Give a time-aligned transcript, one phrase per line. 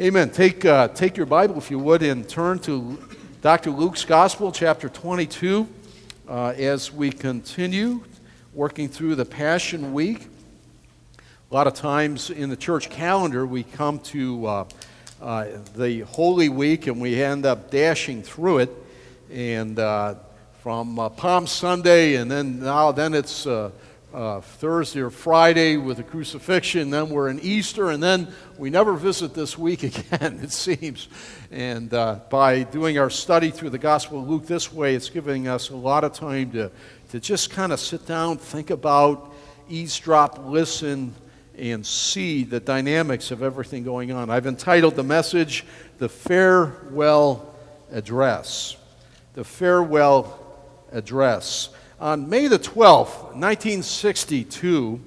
[0.00, 0.30] Amen.
[0.30, 2.98] Take, uh, take your Bible, if you would, and turn to
[3.42, 3.70] Dr.
[3.70, 5.68] Luke's Gospel, chapter 22,
[6.26, 8.02] uh, as we continue
[8.54, 10.28] working through the Passion Week.
[11.50, 14.64] A lot of times in the church calendar, we come to uh,
[15.20, 18.70] uh the Holy Week and we end up dashing through it.
[19.30, 20.14] And uh,
[20.62, 23.46] from uh, Palm Sunday, and then now then it's
[24.12, 28.92] uh, Thursday or Friday with the crucifixion, then we're in Easter, and then we never
[28.92, 31.08] visit this week again, it seems.
[31.50, 35.48] And uh, by doing our study through the Gospel of Luke this way, it's giving
[35.48, 36.70] us a lot of time to,
[37.10, 39.32] to just kind of sit down, think about,
[39.68, 41.14] eavesdrop, listen,
[41.56, 44.30] and see the dynamics of everything going on.
[44.30, 45.64] I've entitled the message,
[45.98, 47.54] The Farewell
[47.90, 48.76] Address.
[49.34, 50.38] The Farewell
[50.92, 51.70] Address.
[52.02, 55.00] On May the 12th, 1962,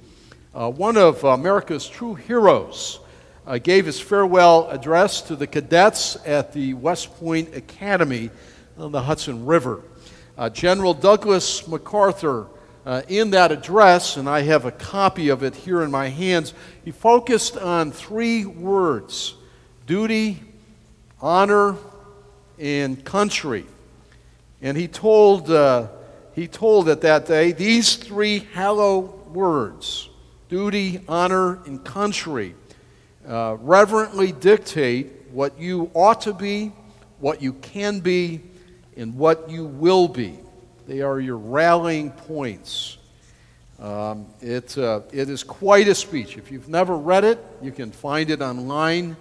[0.53, 3.01] uh, one of America's true heroes
[3.45, 8.29] uh, gave his farewell address to the cadets at the West Point Academy
[8.77, 9.81] on the Hudson River.
[10.37, 12.47] Uh, General Douglas MacArthur,
[12.85, 16.53] uh, in that address, and I have a copy of it here in my hands,
[16.85, 19.35] he focused on three words
[19.85, 20.41] duty,
[21.21, 21.75] honor,
[22.57, 23.65] and country.
[24.61, 25.89] And he told uh,
[26.35, 30.09] he told it that day these three hallowed words
[30.49, 32.53] duty, honor, and country
[33.27, 36.71] uh, reverently dictate what you ought to be,
[37.19, 38.41] what you can be,
[38.95, 40.37] and what you will be.
[40.87, 42.97] They are your rallying points.
[43.79, 46.37] Um, it, uh, it is quite a speech.
[46.37, 49.17] If you've never read it, you can find it online.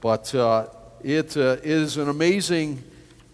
[0.00, 0.68] But uh,
[1.02, 2.82] it uh, is an amazing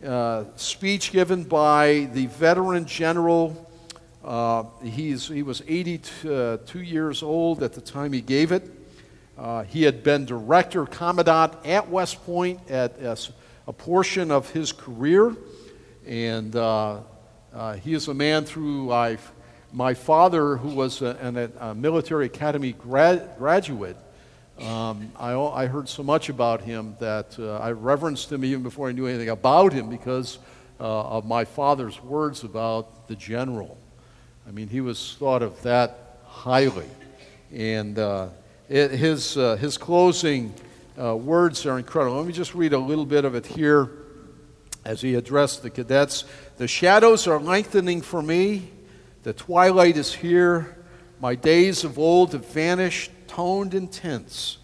[0.04, 3.70] uh, speech given by the veteran general.
[4.24, 8.70] Uh, he's, he was 82 years old at the time he gave it.
[9.36, 13.00] Uh, he had been director, commandant at West Point at,
[13.66, 15.34] a portion of his career.
[16.06, 17.00] And uh,
[17.52, 18.86] uh, he is a man through
[19.72, 23.96] my father, who was a, a military academy grad, graduate,
[24.62, 28.88] um, I, I, heard so much about him that uh, I reverenced him even before
[28.88, 30.38] I knew anything about him because
[30.78, 33.78] uh, of my father's words about the general.
[34.46, 36.88] I mean, he was thought of that highly.
[37.52, 38.28] And uh,
[38.68, 40.52] it, his, uh, his closing
[41.00, 42.18] uh, words are incredible.
[42.18, 43.90] Let me just read a little bit of it here
[44.84, 46.24] as he addressed the cadets.
[46.58, 48.70] The shadows are lengthening for me,
[49.22, 50.76] the twilight is here,
[51.20, 54.58] my days of old have vanished toned and tense.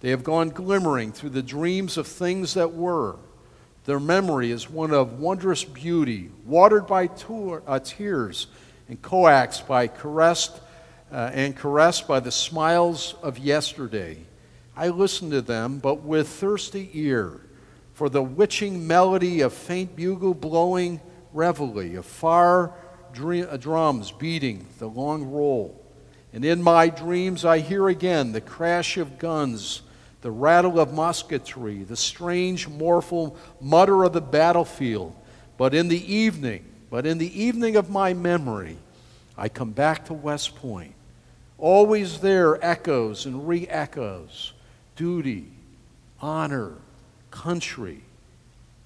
[0.00, 3.16] They have gone glimmering through the dreams of things that were.
[3.86, 8.48] Their memory is one of wondrous beauty, watered by uh, tears
[8.86, 10.60] and coaxed by caressed
[11.10, 14.18] uh, and caressed by the smiles of yesterday.
[14.76, 17.40] I listen to them, but with thirsty ear,
[17.94, 21.00] for the witching melody of faint bugle blowing
[21.32, 22.74] reveille, of far
[23.18, 25.87] uh, drums beating the long roll.
[26.32, 29.82] And in my dreams, I hear again the crash of guns,
[30.20, 35.14] the rattle of musketry, the strange, mournful mutter of the battlefield.
[35.56, 38.76] But in the evening, but in the evening of my memory,
[39.36, 40.94] I come back to West Point.
[41.56, 44.52] Always there, echoes and re echoes
[44.96, 45.46] duty,
[46.20, 46.72] honor,
[47.30, 48.02] country.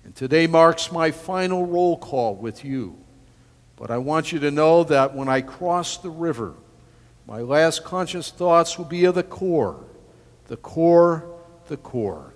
[0.05, 2.97] And today marks my final roll call with you.
[3.77, 6.55] But I want you to know that when I cross the river,
[7.27, 9.83] my last conscious thoughts will be of the Corps,
[10.49, 11.25] the Corps,
[11.69, 12.33] the Corps.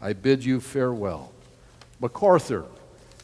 [0.00, 1.32] I bid you farewell.
[2.00, 2.64] MacArthur,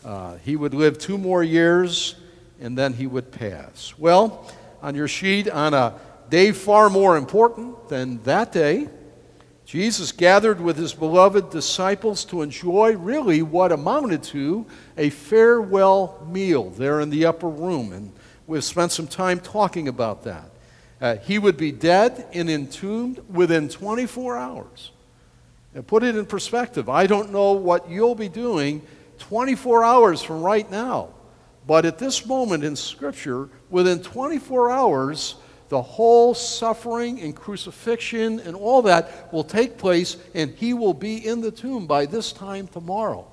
[0.05, 2.17] uh, he would live two more years
[2.61, 3.95] and then he would pass.
[3.99, 4.51] Well,
[4.83, 5.99] on your sheet, on a
[6.29, 8.89] day far more important than that day,
[9.65, 14.65] Jesus gathered with his beloved disciples to enjoy really what amounted to
[14.97, 17.93] a farewell meal there in the upper room.
[17.93, 18.13] And
[18.47, 20.51] we've spent some time talking about that.
[21.01, 24.93] Uh, he would be dead and entombed within 24 hours.
[25.75, 28.81] And put it in perspective, I don't know what you'll be doing
[29.19, 31.10] 24 hours from right now.
[31.66, 35.34] But at this moment in Scripture, within 24 hours,
[35.69, 41.27] the whole suffering and crucifixion and all that will take place, and he will be
[41.27, 43.27] in the tomb by this time tomorrow.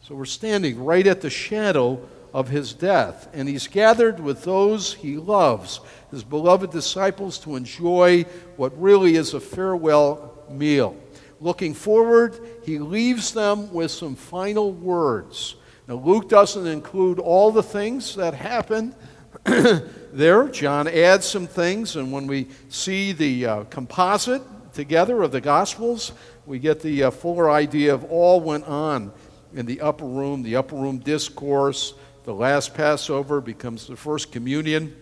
[0.00, 2.00] So we're standing right at the shadow
[2.32, 5.80] of his death, and he's gathered with those he loves,
[6.10, 8.22] his beloved disciples, to enjoy
[8.56, 10.96] what really is a farewell meal.
[11.40, 15.56] Looking forward, he leaves them with some final words.
[15.88, 18.94] Now, Luke doesn't include all the things that happened
[19.44, 20.48] there.
[20.48, 24.42] John adds some things, and when we see the uh, composite
[24.72, 26.12] together of the Gospels,
[26.46, 29.12] we get the uh, fuller idea of all went on
[29.52, 31.94] in the upper room, the upper room discourse.
[32.24, 34.94] The last Passover becomes the first communion.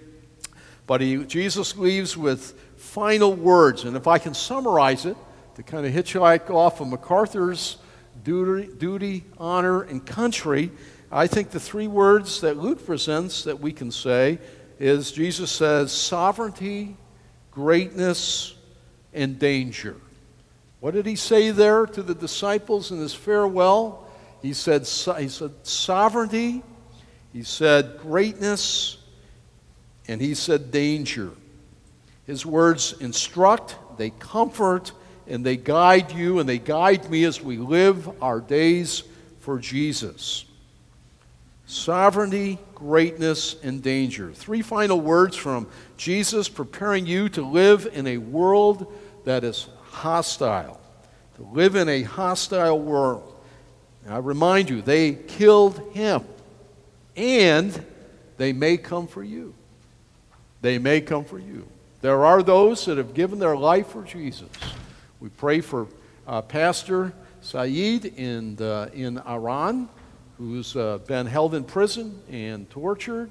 [0.87, 3.85] But he, Jesus leaves with final words.
[3.85, 5.17] And if I can summarize it,
[5.57, 7.77] to kind of hitchhike off of MacArthur's
[8.25, 10.71] duty, duty, honor, and country,
[11.13, 14.39] I think the three words that Luke presents that we can say
[14.79, 16.97] is Jesus says sovereignty,
[17.51, 18.55] greatness,
[19.13, 19.97] and danger.
[20.81, 24.07] What did he say there to the disciples in his farewell?
[24.41, 24.83] He said,
[25.19, 26.63] he said sovereignty,
[27.32, 28.99] he said greatness,
[30.09, 31.31] and he said danger.
[32.27, 34.93] His words instruct, they comfort,
[35.31, 39.05] and they guide you and they guide me as we live our days
[39.38, 40.44] for Jesus.
[41.67, 44.33] Sovereignty, greatness, and danger.
[44.33, 48.93] Three final words from Jesus preparing you to live in a world
[49.25, 50.81] that is hostile.
[51.37, 53.33] To live in a hostile world.
[54.05, 56.25] And I remind you, they killed him,
[57.21, 57.85] and
[58.39, 59.55] they may come for you.
[60.63, 61.69] They may come for you.
[62.01, 64.49] There are those that have given their life for Jesus.
[65.21, 65.87] We pray for
[66.27, 67.13] uh, Pastor
[67.43, 69.91] Saeed in, the, in Iran,
[70.39, 73.29] who's uh, been held in prison and tortured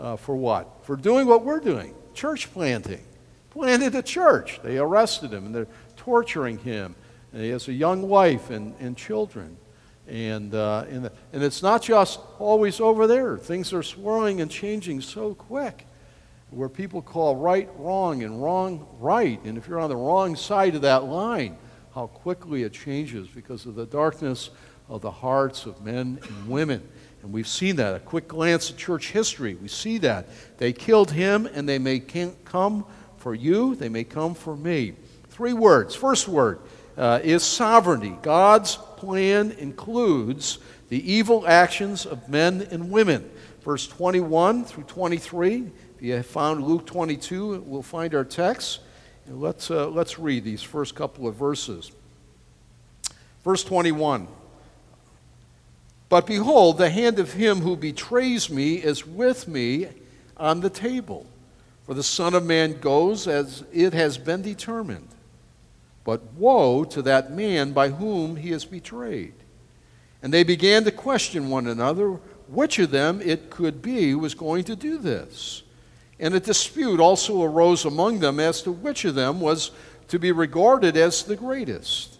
[0.00, 0.68] uh, for what?
[0.82, 3.04] For doing what we're doing church planting.
[3.50, 4.58] Planted a church.
[4.64, 6.96] They arrested him and they're torturing him.
[7.32, 9.56] And he has a young wife and, and children.
[10.08, 13.36] And, uh, and, the, and it's not just always over there.
[13.36, 15.86] Things are swirling and changing so quick
[16.50, 19.38] where people call right wrong and wrong right.
[19.44, 21.58] And if you're on the wrong side of that line,
[21.94, 24.50] how quickly it changes because of the darkness
[24.88, 26.88] of the hearts of men and women.
[27.22, 27.94] And we've seen that.
[27.94, 30.28] A quick glance at church history, we see that.
[30.56, 32.86] They killed him, and they may come
[33.18, 34.94] for you, they may come for me.
[35.28, 35.94] Three words.
[35.94, 36.60] First word
[36.98, 38.18] uh, is sovereignty.
[38.20, 40.58] God's plan includes
[40.90, 43.30] the evil actions of men and women.
[43.62, 48.78] Verse 21 through 23 if you have found Luke 22, we'll find our text.
[49.26, 51.90] And let's, uh, let's read these first couple of verses.
[53.42, 54.28] Verse 21
[56.08, 59.88] But behold, the hand of him who betrays me is with me
[60.36, 61.26] on the table.
[61.82, 65.08] For the Son of Man goes as it has been determined.
[66.08, 69.34] But woe to that man by whom he is betrayed.
[70.22, 72.12] And they began to question one another
[72.46, 75.64] which of them it could be who was going to do this.
[76.18, 79.70] And a dispute also arose among them as to which of them was
[80.08, 82.18] to be regarded as the greatest.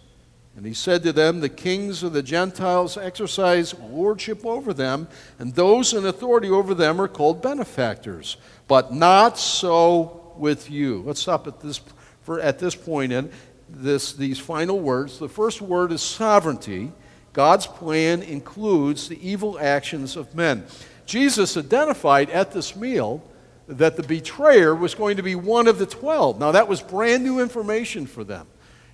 [0.55, 5.07] And he said to them, The kings of the Gentiles exercise lordship over them,
[5.39, 8.37] and those in authority over them are called benefactors.
[8.67, 11.01] But not so with you.
[11.07, 11.81] Let's stop at this,
[12.21, 13.31] for, at this point in
[13.71, 15.19] this, these final words.
[15.19, 16.91] The first word is sovereignty.
[17.33, 20.65] God's plan includes the evil actions of men.
[21.05, 23.23] Jesus identified at this meal
[23.67, 26.39] that the betrayer was going to be one of the 12.
[26.39, 28.47] Now, that was brand new information for them.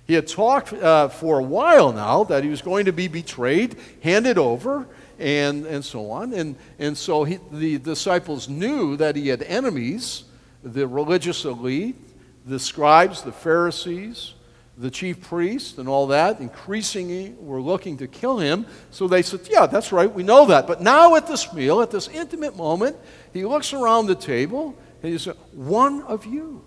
[0.06, 3.76] He had talked uh, for a while now that he was going to be betrayed,
[4.02, 4.86] handed over,
[5.18, 6.32] and, and so on.
[6.32, 10.24] And, and so he, the disciples knew that he had enemies
[10.62, 11.96] the religious elite,
[12.44, 14.34] the scribes, the Pharisees,
[14.78, 16.40] the chief priests, and all that.
[16.40, 18.66] Increasingly were looking to kill him.
[18.90, 20.66] So they said, Yeah, that's right, we know that.
[20.66, 22.96] But now at this meal, at this intimate moment,
[23.32, 26.62] he looks around the table and he said, One of you.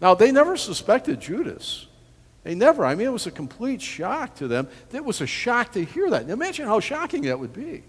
[0.00, 1.86] Now, they never suspected Judas.
[2.42, 2.86] They never.
[2.86, 4.68] I mean, it was a complete shock to them.
[4.92, 6.26] It was a shock to hear that.
[6.26, 7.82] Now, imagine how shocking that would be.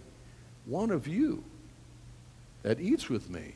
[0.66, 1.44] One of you
[2.64, 3.56] that eats with me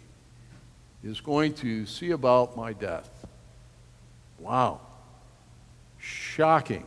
[1.04, 3.10] is going to see about my death.
[4.40, 4.82] Wow.
[6.36, 6.86] Shocking.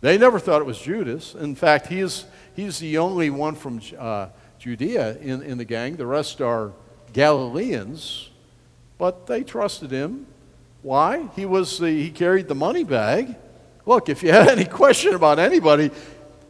[0.00, 1.36] They never thought it was Judas.
[1.36, 2.24] In fact, he is,
[2.56, 4.26] he's the only one from uh,
[4.58, 5.94] Judea in, in the gang.
[5.94, 6.72] The rest are
[7.12, 8.28] Galileans,
[8.98, 10.26] but they trusted him.
[10.82, 11.28] Why?
[11.36, 13.36] He was the, he carried the money bag.
[13.84, 15.92] Look, if you had any question about anybody,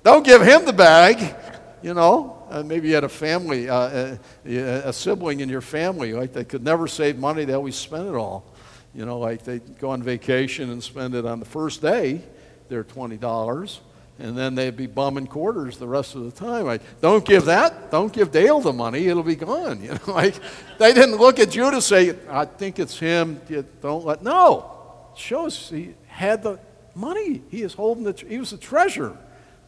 [0.03, 1.35] don't give him the bag.
[1.83, 6.15] You know, uh, maybe you had a family, uh, a, a, sibling in your family,
[6.15, 8.56] like they could never save money, they always spend it all.
[8.97, 12.23] You know, like they go on vacation and spend it on the first day,
[12.69, 13.79] their $20
[14.19, 16.69] and then they'd be bumming quarters the rest of the time.
[16.69, 17.91] I don't give that.
[17.91, 19.07] Don't give Dale the money.
[19.07, 19.81] It'll be gone.
[19.87, 20.35] You know, like
[20.79, 23.41] they didn't look at you to say, "I think it's him."
[23.83, 24.23] Don't let.
[24.23, 26.59] No, it shows he had the
[26.95, 27.43] money.
[27.50, 28.12] He is holding the.
[28.26, 29.17] He was a treasure.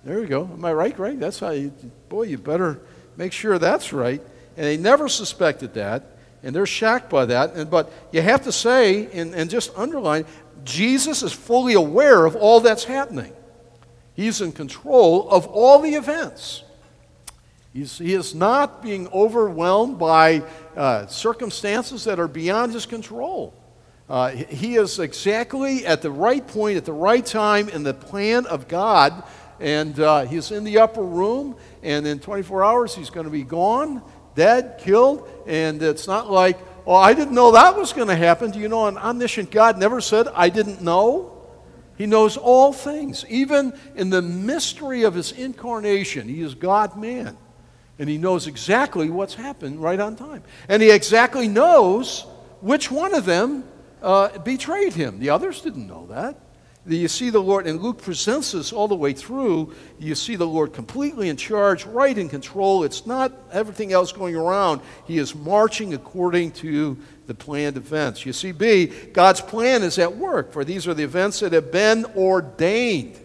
[0.03, 0.45] There you go.
[0.45, 1.21] Am I right, Greg?
[1.21, 1.73] That's how you.
[2.09, 2.81] Boy, you better
[3.17, 4.21] make sure that's right.
[4.57, 6.18] And they never suspected that.
[6.43, 7.55] And they're shocked by that.
[7.55, 10.25] And, but you have to say, and, and just underline,
[10.65, 13.33] Jesus is fully aware of all that's happening.
[14.15, 16.65] He's in control of all the events.
[17.73, 20.43] He's, he is not being overwhelmed by
[20.77, 23.55] uh, circumstances that are beyond his control.
[24.09, 28.47] Uh, he is exactly at the right point, at the right time in the plan
[28.47, 29.23] of God.
[29.61, 33.43] And uh, he's in the upper room, and in 24 hours, he's going to be
[33.43, 34.03] gone,
[34.39, 35.29] dead, killed.
[35.47, 38.51] And it's not like, oh, I didn't know that was going to happen.
[38.51, 41.35] Do you know, an omniscient God never said, I didn't know.
[41.99, 46.29] He knows all things, even in the mystery of his incarnation.
[46.29, 47.37] He is God man.
[47.99, 50.45] And he knows exactly what's happened right on time.
[50.69, 52.25] And he exactly knows
[52.61, 53.65] which one of them
[54.01, 55.19] uh, betrayed him.
[55.19, 56.39] The others didn't know that.
[56.89, 59.75] You see the Lord, and Luke presents this all the way through.
[59.99, 62.83] You see the Lord completely in charge, right in control.
[62.83, 64.81] It's not everything else going around.
[65.07, 68.25] He is marching according to the planned events.
[68.25, 71.71] You see, B, God's plan is at work, for these are the events that have
[71.71, 73.21] been ordained.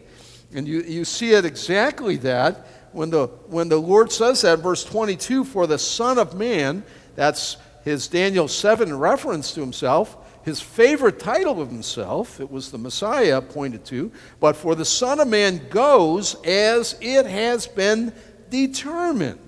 [0.53, 4.83] And you, you see it exactly that when the, when the Lord says that, verse
[4.83, 6.83] 22, for the Son of Man,
[7.15, 12.77] that's his Daniel 7 reference to himself, his favorite title of himself, it was the
[12.77, 18.13] Messiah pointed to, but for the Son of Man goes as it has been
[18.49, 19.39] determined.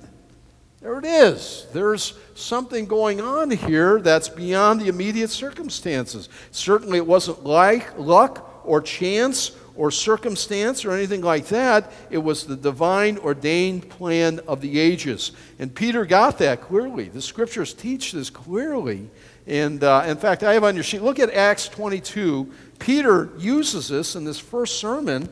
[0.79, 1.67] There it is.
[1.73, 6.29] There's something going on here that's beyond the immediate circumstances.
[6.51, 11.91] Certainly, it wasn't like luck or chance or circumstance or anything like that.
[12.09, 15.31] It was the divine ordained plan of the ages.
[15.59, 17.09] And Peter got that clearly.
[17.09, 19.09] The scriptures teach this clearly.
[19.47, 22.51] And uh, in fact, I have on your sheet, look at Acts 22.
[22.79, 25.29] Peter uses this in this first sermon,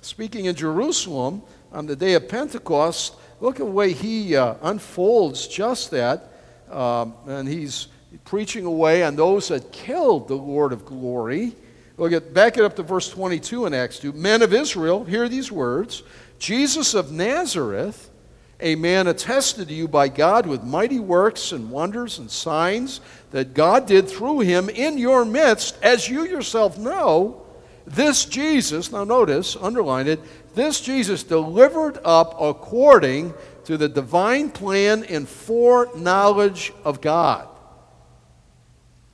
[0.00, 1.42] speaking in Jerusalem
[1.72, 3.14] on the day of Pentecost.
[3.40, 6.28] Look at the way he uh, unfolds just that.
[6.70, 7.88] Um, and he's
[8.24, 11.54] preaching away on those that killed the Lord of glory.
[12.00, 14.14] Look at back it up to verse 22 in Acts 2.
[14.14, 16.02] Men of Israel, hear these words
[16.38, 18.10] Jesus of Nazareth
[18.58, 23.02] a man attested to you by God with mighty works and wonders and signs
[23.32, 27.46] that God did through him in your midst, as you yourself know.
[27.86, 30.20] This Jesus, now notice, underline it,
[30.54, 37.46] this Jesus delivered up according to the divine plan and foreknowledge of God.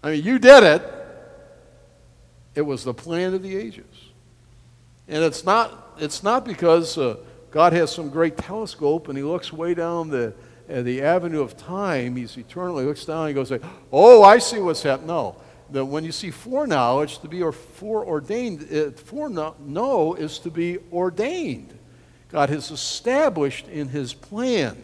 [0.04, 0.95] I mean, you did it.
[2.56, 3.84] It was the plan of the ages.
[5.06, 6.98] And it's not, it's not because.
[6.98, 7.18] Uh,
[7.56, 10.34] God has some great telescope and he looks way down the,
[10.70, 12.14] uh, the avenue of time.
[12.14, 15.06] He's eternally looks down and goes, like, Oh, I see what's happening.
[15.06, 15.36] No.
[15.70, 21.76] That when you see foreknowledge, to be or foreordained, uh, foreknow is to be ordained.
[22.30, 24.76] God has established in his plan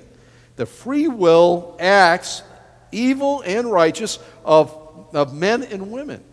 [0.57, 2.43] the free will acts,
[2.91, 6.25] evil and righteous, of, of men and women.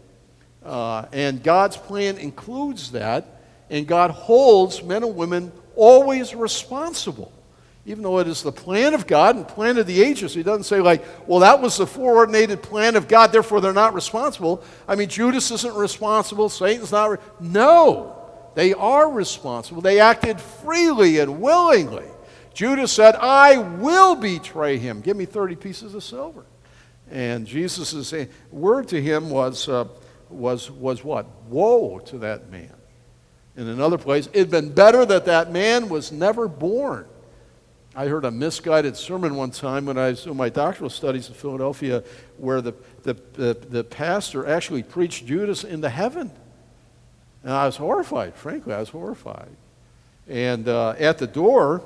[0.63, 7.31] Uh, and God's plan includes that, and God holds men and women always responsible.
[7.85, 10.65] Even though it is the plan of God and plan of the ages, he doesn't
[10.65, 14.63] say, like, well, that was the foreordinated plan of God, therefore they're not responsible.
[14.87, 17.11] I mean, Judas isn't responsible, Satan's not.
[17.11, 18.15] Re- no,
[18.53, 19.81] they are responsible.
[19.81, 22.05] They acted freely and willingly.
[22.53, 25.01] Judas said, I will betray him.
[25.01, 26.45] Give me 30 pieces of silver.
[27.09, 28.13] And Jesus'
[28.51, 29.85] word to him was, uh,
[30.29, 31.25] was, was what?
[31.47, 32.73] Woe to that man
[33.59, 37.05] in another place, it'd been better that that man was never born.
[37.93, 41.33] I heard a misguided sermon one time when I was doing my doctoral studies in
[41.33, 42.01] Philadelphia
[42.37, 46.31] where the, the, the, the pastor actually preached Judas into heaven.
[47.43, 49.49] And I was horrified, frankly, I was horrified.
[50.29, 51.83] And uh, at the door,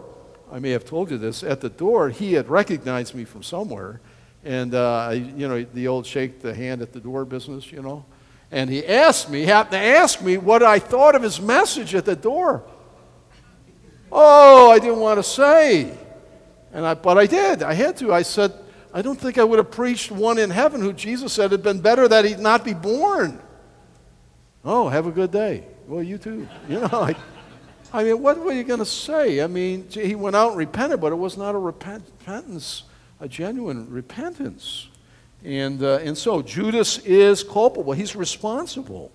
[0.52, 4.00] I may have told you this, at the door, he had recognized me from somewhere.
[4.44, 8.06] And, uh, you know, the old shake the hand at the door business, you know.
[8.54, 12.06] And he asked me, happened to ask me what I thought of his message at
[12.06, 12.64] the door.
[14.12, 15.98] Oh, I didn't want to say.
[16.72, 17.64] And I, but I did.
[17.64, 18.14] I had to.
[18.14, 18.54] I said,
[18.94, 21.82] I don't think I would have preached one in heaven who Jesus said had been
[21.82, 23.42] better that he'd not be born.
[24.64, 25.64] Oh, have a good day.
[25.88, 26.48] Well, you too.
[26.70, 27.16] You know, I,
[27.92, 29.42] I mean, what were you going to say?
[29.42, 32.84] I mean, he went out and repented, but it was not a repentance,
[33.20, 34.90] a genuine repentance.
[35.44, 37.94] And, uh, and so Judas is culpable.
[37.94, 39.12] He's responsible.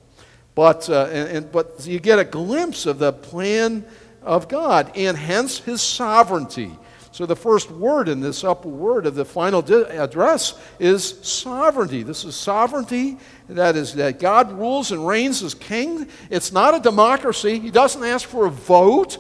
[0.54, 3.85] But, uh, and, and, but you get a glimpse of the plan
[4.23, 6.76] of God and hence his sovereignty.
[7.12, 12.02] So the first word in this upper word of the final address is sovereignty.
[12.02, 13.16] This is sovereignty.
[13.49, 16.08] That is that God rules and reigns as king.
[16.30, 17.58] It's not a democracy.
[17.58, 19.18] He doesn't ask for a vote.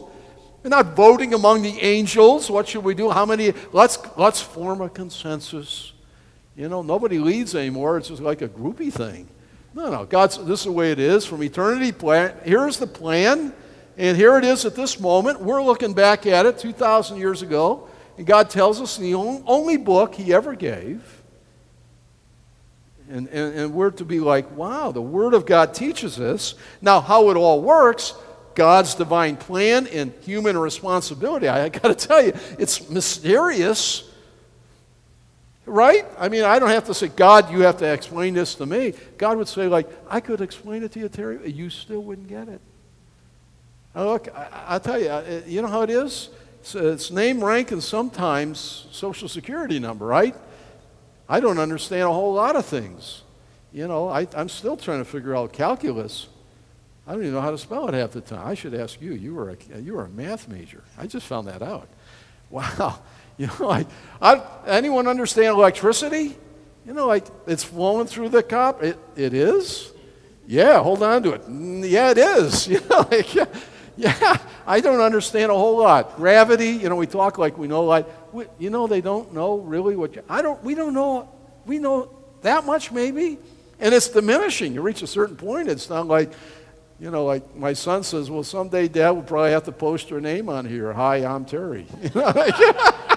[0.62, 2.50] We're not voting among the angels.
[2.50, 3.10] What should we do?
[3.10, 3.54] How many?
[3.72, 5.92] Let's, let's form a consensus
[6.58, 7.96] You know, nobody leads anymore.
[7.96, 9.28] It's just like a groupie thing.
[9.72, 10.04] No, no.
[10.04, 12.34] God's, this is the way it is from eternity plan.
[12.44, 13.54] Here's the plan,
[13.96, 15.40] and here it is at this moment.
[15.40, 17.88] We're looking back at it 2,000 years ago,
[18.18, 21.18] and God tells us in the only book He ever gave
[23.10, 26.54] and, and, and we're to be like, wow, the Word of God teaches us.
[26.80, 28.14] Now, how it all works,
[28.54, 34.07] God's divine plan and human responsibility, I, I got to tell you, it's mysterious.
[35.68, 36.06] Right?
[36.18, 38.94] I mean, I don't have to say, God, you have to explain this to me.
[39.18, 42.48] God would say, like, I could explain it to you, Terry, you still wouldn't get
[42.48, 42.60] it.
[43.94, 46.30] Now, look, I, will tell you, you know how it is?
[46.60, 50.34] It's, uh, it's name, rank, and sometimes social security number, right?
[51.28, 53.22] I don't understand a whole lot of things.
[53.72, 56.28] You know, I, I'm still trying to figure out calculus.
[57.06, 58.46] I don't even know how to spell it half the time.
[58.46, 59.12] I should ask you.
[59.12, 60.82] You were a, you were a math major.
[60.96, 61.88] I just found that out.
[62.50, 63.00] Wow.
[63.38, 63.86] You know, like,
[64.20, 66.36] I, anyone understand electricity?
[66.84, 68.84] You know, like it's flowing through the copper.
[68.84, 69.92] It, it is?
[70.46, 71.42] Yeah, hold on to it.
[71.88, 72.66] Yeah, it is.
[72.68, 73.44] You know, like, yeah,
[73.96, 76.16] yeah, I don't understand a whole lot.
[76.16, 79.58] Gravity, you know, we talk like we know like we, you know, they don't know
[79.58, 81.28] really what you, I don't, we don't know,
[81.66, 83.38] we know that much maybe,
[83.80, 84.72] and it's diminishing.
[84.72, 86.32] You reach a certain point, it's not like,
[87.00, 90.20] you know, like my son says, well, someday dad will probably have to post your
[90.20, 90.92] name on here.
[90.92, 91.86] Hi, I'm Terry.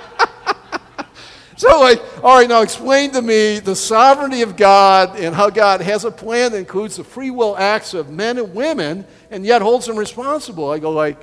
[1.61, 5.79] so, like, all right, now explain to me the sovereignty of God and how God
[5.81, 9.61] has a plan that includes the free will acts of men and women and yet
[9.61, 10.71] holds them responsible.
[10.71, 11.19] I go, like,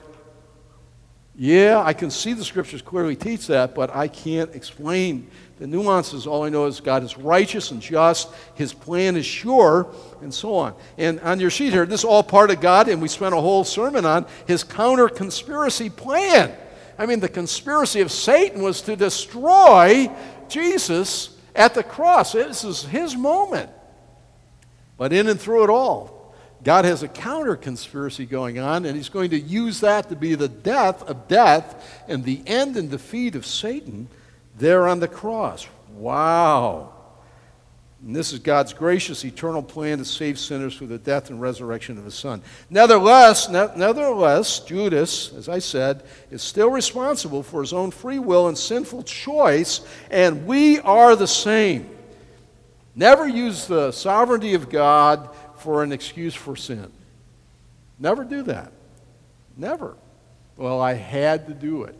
[1.34, 5.28] yeah, I can see the scriptures clearly teach that, but I can't explain
[5.58, 6.24] the nuances.
[6.24, 9.92] All I know is God is righteous and just, His plan is sure,
[10.22, 10.72] and so on.
[10.98, 13.40] And on your sheet here, this is all part of God, and we spent a
[13.40, 16.56] whole sermon on His counter conspiracy plan.
[16.98, 20.10] I mean, the conspiracy of Satan was to destroy
[20.48, 22.32] Jesus at the cross.
[22.32, 23.70] This is His moment.
[24.96, 29.08] But in and through it all, God has a counter conspiracy going on, and He's
[29.08, 33.36] going to use that to be the death of death and the end and defeat
[33.36, 34.08] of Satan
[34.56, 35.68] there on the cross.
[35.92, 36.94] Wow.
[38.04, 41.98] And this is God's gracious, eternal plan to save sinners through the death and resurrection
[41.98, 42.42] of His Son.
[42.70, 48.46] Nevertheless, ne- nevertheless, Judas, as I said, is still responsible for his own free will
[48.46, 49.80] and sinful choice,
[50.10, 51.90] and we are the same.
[52.94, 56.92] Never use the sovereignty of God for an excuse for sin.
[57.98, 58.72] Never do that.
[59.56, 59.96] Never.
[60.56, 61.96] Well, I had to do it.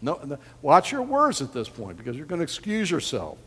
[0.00, 3.38] No, no, watch your words at this point because you're going to excuse yourself.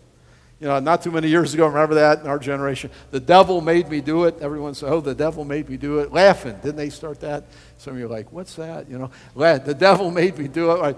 [0.61, 2.91] You know, not too many years ago, remember that in our generation?
[3.09, 4.37] The devil made me do it.
[4.41, 6.13] Everyone said, oh, the devil made me do it.
[6.13, 6.55] Laughing.
[6.61, 7.45] Didn't they start that?
[7.79, 8.87] Some of you are like, what's that?
[8.87, 10.97] You know, the devil made me do it.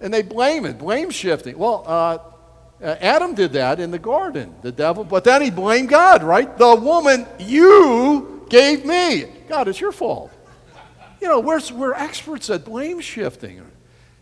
[0.00, 1.56] And they blame it, blame shifting.
[1.56, 2.18] Well, uh,
[2.82, 6.58] uh, Adam did that in the garden, the devil, but then he blamed God, right?
[6.58, 9.26] The woman you gave me.
[9.48, 10.32] God, it's your fault.
[11.20, 13.64] You know, we're, we're experts at blame shifting.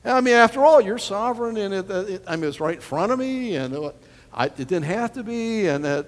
[0.05, 3.11] I mean, after all, you're sovereign, and it, it, I mean, it's right in front
[3.11, 3.97] of me, and it,
[4.33, 6.07] I, it didn't have to be, and that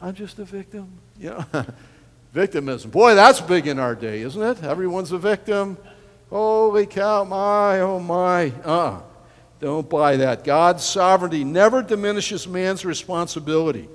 [0.00, 0.88] I'm just a victim.
[1.18, 1.66] You know,
[2.32, 2.90] victimism.
[2.90, 4.62] Boy, that's big in our day, isn't it?
[4.62, 5.76] Everyone's a victim.
[6.30, 8.50] Holy cow, my, oh my.
[8.64, 9.00] Uh,
[9.58, 10.44] don't buy that.
[10.44, 13.88] God's sovereignty never diminishes man's responsibility.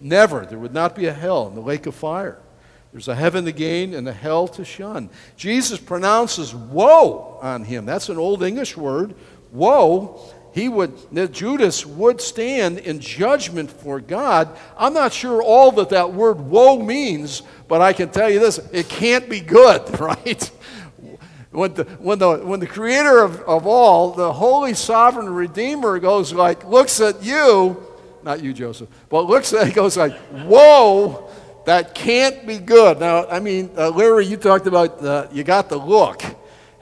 [0.00, 0.44] Never.
[0.44, 2.38] There would not be a hell in the lake of fire.
[2.92, 5.10] There's a heaven to gain and a hell to shun.
[5.36, 7.86] Jesus pronounces woe on him.
[7.86, 9.14] That's an old English word.
[9.52, 10.20] Woe.
[10.54, 14.56] He would, that Judas would stand in judgment for God.
[14.78, 18.58] I'm not sure all that that word woe means, but I can tell you this
[18.72, 20.50] it can't be good, right?
[21.50, 26.32] when the, when the, when the creator of, of all, the holy sovereign redeemer goes
[26.32, 27.84] like, looks at you,
[28.22, 31.28] not you, Joseph, but looks at, goes like, whoa,
[31.66, 33.00] that can't be good.
[33.00, 36.22] Now, I mean, uh, Larry, you talked about, you got the look.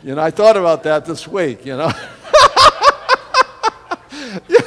[0.02, 1.90] You know, I thought about that this week, you know.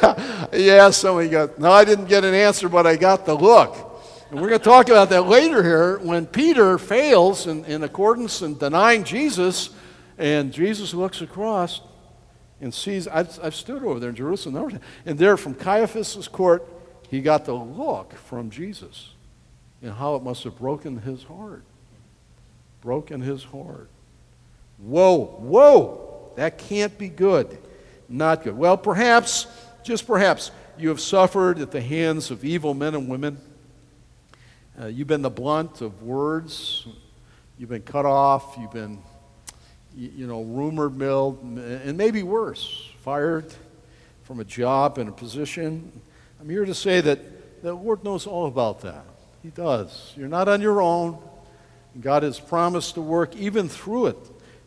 [0.05, 3.75] yeah, yeah, somebody got, no, I didn't get an answer, but I got the look.
[4.31, 8.41] And we're going to talk about that later here when Peter fails in, in accordance
[8.41, 9.69] and denying Jesus
[10.17, 11.81] and Jesus looks across
[12.61, 16.67] and sees, I've, I've stood over there in Jerusalem, and there from Caiaphas' court,
[17.09, 19.11] he got the look from Jesus
[19.81, 21.63] and how it must have broken his heart.
[22.81, 23.89] Broken his heart.
[24.77, 27.57] Whoa, whoa, that can't be good.
[28.07, 28.57] Not good.
[28.57, 29.47] Well, perhaps,
[29.85, 33.37] just perhaps, you have suffered at the hands of evil men and women.
[34.81, 36.87] Uh, you've been the blunt of words.
[37.59, 38.57] You've been cut off.
[38.59, 38.97] You've been
[39.95, 43.53] you know, rumor milled, and maybe worse, fired
[44.23, 46.01] from a job and a position.
[46.41, 49.05] I'm here to say that the Lord knows all about that.
[49.41, 50.13] He does.
[50.17, 51.17] You're not on your own.
[52.01, 54.17] God has promised to work even through it,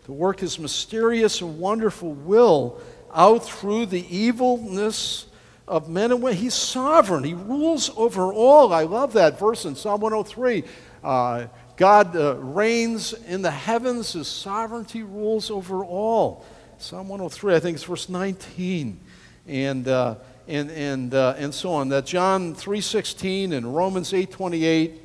[0.05, 2.81] to work His mysterious and wonderful will
[3.15, 5.27] out through the evilness
[5.67, 6.39] of men and women.
[6.39, 7.25] He's sovereign.
[7.25, 8.73] He rules over all.
[8.73, 10.65] I love that verse in Psalm 103.
[11.05, 14.15] Uh, God uh, reigns in the heavens.
[14.15, 16.45] His sovereignty rules over all.
[16.79, 18.99] Psalm 103, I think it's verse 19.
[19.47, 20.17] And, uh,
[20.47, 21.89] and, and, uh, and so on.
[21.91, 24.99] That John 3.16 and Romans 8.28.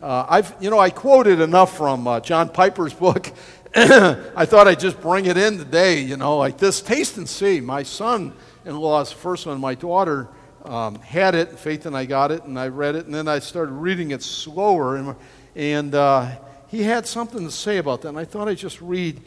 [0.00, 3.32] Uh, I've, you know, I quoted enough from uh, John Piper's book.
[3.76, 6.80] I thought I'd just bring it in today, you know, like this.
[6.80, 7.60] Taste and see.
[7.60, 8.32] My son
[8.64, 10.28] in law's first one, my daughter
[10.64, 11.58] um, had it.
[11.58, 14.22] Faith and I got it, and I read it, and then I started reading it
[14.22, 14.94] slower.
[14.94, 15.16] And,
[15.56, 16.30] and uh,
[16.68, 19.20] he had something to say about that, and I thought I'd just read.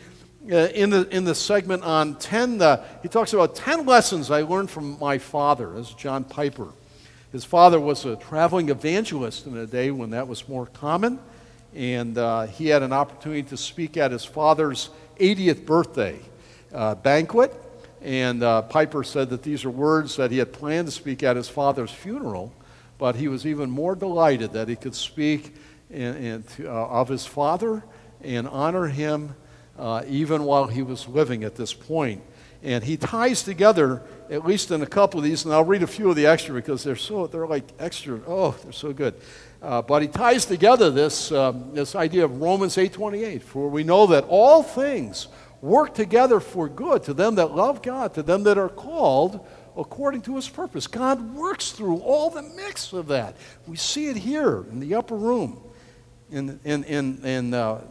[0.50, 4.44] Uh, in, the, in the segment on 10, uh, he talks about 10 lessons I
[4.44, 6.70] learned from my father, as John Piper.
[7.34, 11.20] His father was a traveling evangelist in a day when that was more common,
[11.78, 16.20] and uh, he had an opportunity to speak at his father's 80th birthday
[16.74, 17.54] uh, banquet.
[18.02, 21.36] And uh, Piper said that these are words that he had planned to speak at
[21.36, 22.52] his father's funeral,
[22.98, 25.54] but he was even more delighted that he could speak
[25.92, 27.84] in, in, to, uh, of his father
[28.24, 29.36] and honor him
[29.78, 32.24] uh, even while he was living at this point.
[32.64, 35.88] And he ties together, at least in a couple of these, and I'll read a
[35.88, 39.14] few of the extra because they're so, they're like extra, oh, they're so good.
[39.62, 44.06] Uh, but he ties together this, um, this idea of Romans 8.28, for we know
[44.08, 45.28] that all things
[45.62, 50.22] work together for good to them that love God, to them that are called according
[50.24, 50.88] to his purpose.
[50.88, 53.36] God works through all the mix of that.
[53.66, 55.62] We see it here in the upper room.
[56.30, 57.82] In, in, in, in, uh,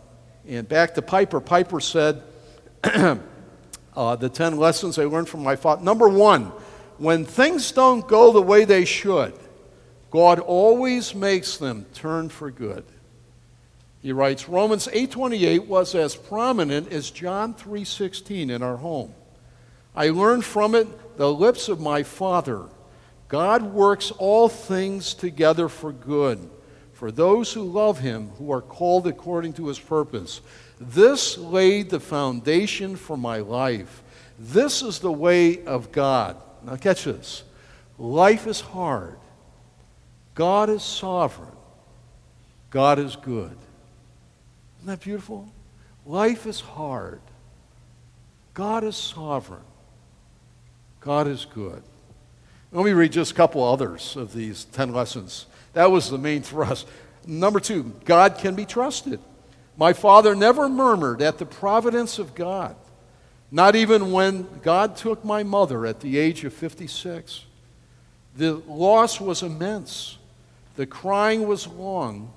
[0.47, 2.23] and back to Piper, Piper said,
[2.85, 5.83] uh, the 10 lessons I learned from my father.
[5.83, 6.53] Number one,
[6.99, 9.35] when things don't go the way they should,
[10.11, 12.85] God always makes them turn for good.
[14.03, 19.15] He writes, Romans 8:28 was as prominent as John 3:16 in our home.
[19.95, 22.67] I learned from it the lips of my father.
[23.29, 26.49] God works all things together for good
[26.97, 30.41] for those who love him, who are called according to his purpose.
[30.81, 34.03] This laid the foundation for my life.
[34.39, 36.37] This is the way of God.
[36.65, 37.43] Now, catch this.
[37.99, 39.19] Life is hard.
[40.37, 41.57] God is sovereign.
[42.71, 43.57] God is good.
[44.77, 45.49] Isn't that beautiful?
[46.05, 47.21] Life is hard.
[48.55, 49.65] God is sovereign.
[51.01, 51.83] God is good.
[52.71, 55.47] Let me read just a couple others of these 10 lessons.
[55.73, 56.87] That was the main thrust.
[57.27, 59.21] Number two, God can be trusted.
[59.77, 62.77] My father never murmured at the providence of God,
[63.51, 67.45] not even when God took my mother at the age of 56.
[68.37, 70.19] The loss was immense,
[70.77, 72.33] the crying was long,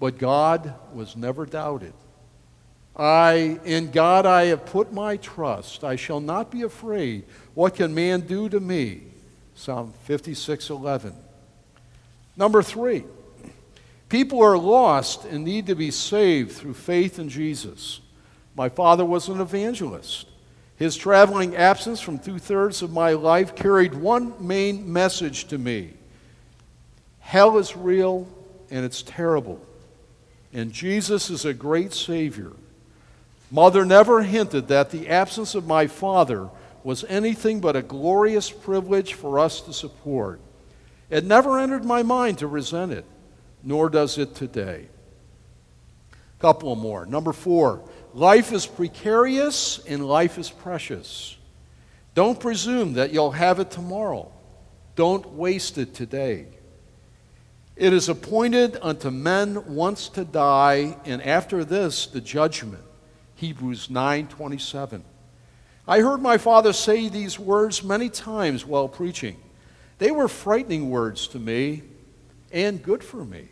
[0.00, 1.92] but God was never doubted.
[2.96, 5.84] I, in God I have put my trust.
[5.84, 7.24] I shall not be afraid.
[7.54, 9.02] What can man do to me?
[9.54, 11.14] Psalm 56 11.
[12.36, 13.04] Number three,
[14.08, 18.00] people are lost and need to be saved through faith in Jesus.
[18.56, 20.26] My father was an evangelist.
[20.76, 25.94] His traveling absence from two thirds of my life carried one main message to me
[27.24, 28.28] Hell is real
[28.70, 29.60] and it's terrible
[30.54, 32.52] and Jesus is a great Savior.
[33.50, 36.48] Mother never hinted that the absence of my father
[36.84, 40.40] was anything but a glorious privilege for us to support.
[41.10, 43.04] It never entered my mind to resent it,
[43.62, 44.86] nor does it today.
[46.12, 47.04] A Couple more.
[47.04, 47.82] Number four,
[48.12, 51.36] life is precarious and life is precious.
[52.14, 54.30] Don't presume that you'll have it tomorrow.
[54.94, 56.46] Don't waste it today.
[57.76, 62.84] It is appointed unto men once to die, and after this the judgment.
[63.34, 65.02] Hebrews 9:27.
[65.86, 69.36] I heard my father say these words many times while preaching.
[69.98, 71.82] They were frightening words to me
[72.52, 73.48] and good for me.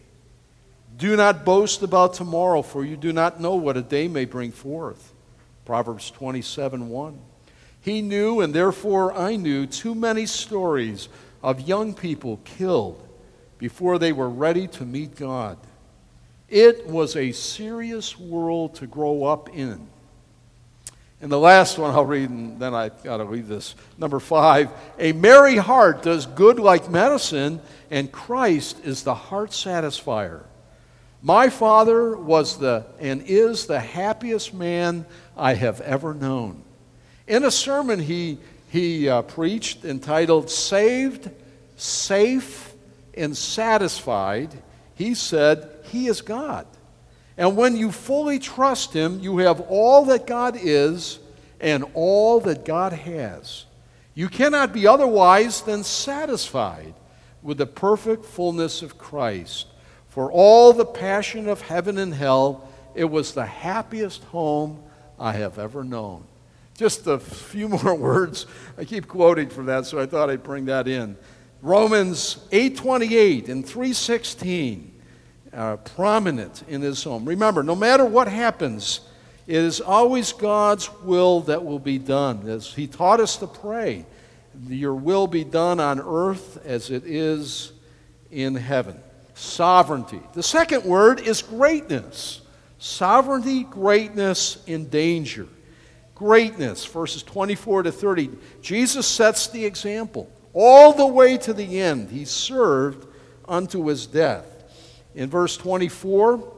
[0.96, 4.52] Do not boast about tomorrow, for you do not know what a day may bring
[4.52, 5.12] forth.
[5.64, 7.18] Proverbs 27 1.
[7.80, 11.08] He knew, and therefore I knew, too many stories
[11.42, 13.01] of young people killed
[13.62, 15.56] before they were ready to meet God.
[16.48, 19.86] It was a serious world to grow up in.
[21.20, 23.76] And the last one I'll read, and then I've got to read this.
[23.96, 30.42] Number five A merry heart does good like medicine, and Christ is the heart satisfier.
[31.22, 36.64] My father was the and is the happiest man I have ever known.
[37.28, 38.38] In a sermon he,
[38.70, 41.30] he uh, preached entitled Saved,
[41.76, 42.71] Safe,
[43.14, 44.50] and satisfied,
[44.94, 46.66] he said, He is God.
[47.36, 51.18] And when you fully trust Him, you have all that God is
[51.60, 53.64] and all that God has.
[54.14, 56.94] You cannot be otherwise than satisfied
[57.42, 59.66] with the perfect fullness of Christ.
[60.08, 64.82] For all the passion of heaven and hell, it was the happiest home
[65.18, 66.24] I have ever known.
[66.76, 68.46] Just a few more words.
[68.76, 71.16] I keep quoting from that, so I thought I'd bring that in.
[71.62, 74.90] Romans 8:28 and 3:16
[75.52, 77.24] are prominent in this home.
[77.24, 79.00] Remember, no matter what happens,
[79.46, 82.48] it is always God's will that will be done.
[82.48, 84.06] As he taught us to pray,
[84.68, 87.72] your will be done on earth as it is
[88.32, 88.98] in heaven.
[89.34, 90.20] Sovereignty.
[90.34, 92.40] The second word is greatness.
[92.78, 95.46] Sovereignty, greatness, in danger.
[96.16, 98.30] Greatness, verses 24 to 30.
[98.60, 100.28] Jesus sets the example.
[100.54, 103.06] All the way to the end, he served
[103.48, 104.46] unto his death.
[105.14, 106.52] In verse 24,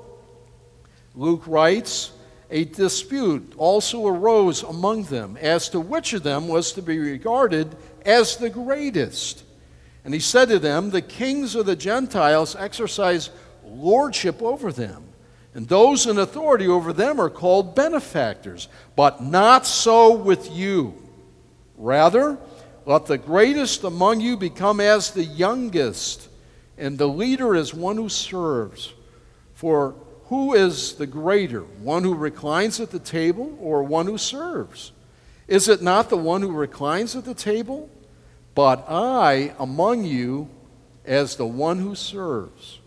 [1.14, 2.12] Luke writes,
[2.50, 7.76] A dispute also arose among them as to which of them was to be regarded
[8.04, 9.44] as the greatest.
[10.04, 13.30] And he said to them, The kings of the Gentiles exercise
[13.64, 15.04] lordship over them,
[15.54, 18.68] and those in authority over them are called benefactors.
[18.96, 20.94] But not so with you.
[21.76, 22.38] Rather,
[22.86, 26.28] let the greatest among you become as the youngest,
[26.76, 28.92] and the leader as one who serves.
[29.54, 29.94] For
[30.26, 34.92] who is the greater, one who reclines at the table or one who serves?
[35.48, 37.88] Is it not the one who reclines at the table?
[38.54, 40.48] But I among you
[41.04, 42.80] as the one who serves.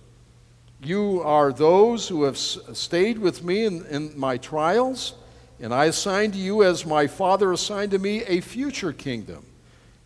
[0.82, 5.14] You are those who have stayed with me in, in my trials,
[5.60, 9.44] and I assign to you, as my Father assigned to me, a future kingdom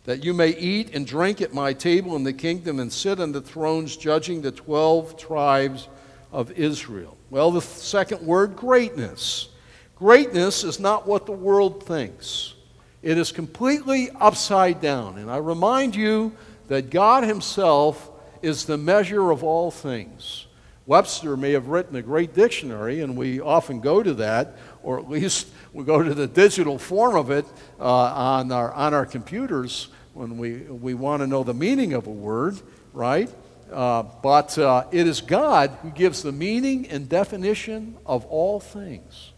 [0.04, 3.32] that you may eat and drink at my table in the kingdom and sit on
[3.32, 5.88] the thrones judging the 12 tribes
[6.32, 7.16] of Israel.
[7.30, 9.48] Well, the second word, greatness.
[9.96, 12.54] Greatness is not what the world thinks,
[13.02, 15.18] it is completely upside down.
[15.18, 16.32] And I remind you
[16.68, 18.10] that God Himself
[18.42, 20.46] is the measure of all things.
[20.86, 25.08] Webster may have written a great dictionary, and we often go to that, or at
[25.08, 27.46] least we go to the digital form of it
[27.80, 32.06] uh, on, our, on our computers when we, we want to know the meaning of
[32.06, 32.60] a word,
[32.92, 33.30] right?
[33.72, 39.32] Uh, but uh, it is God who gives the meaning and definition of all things.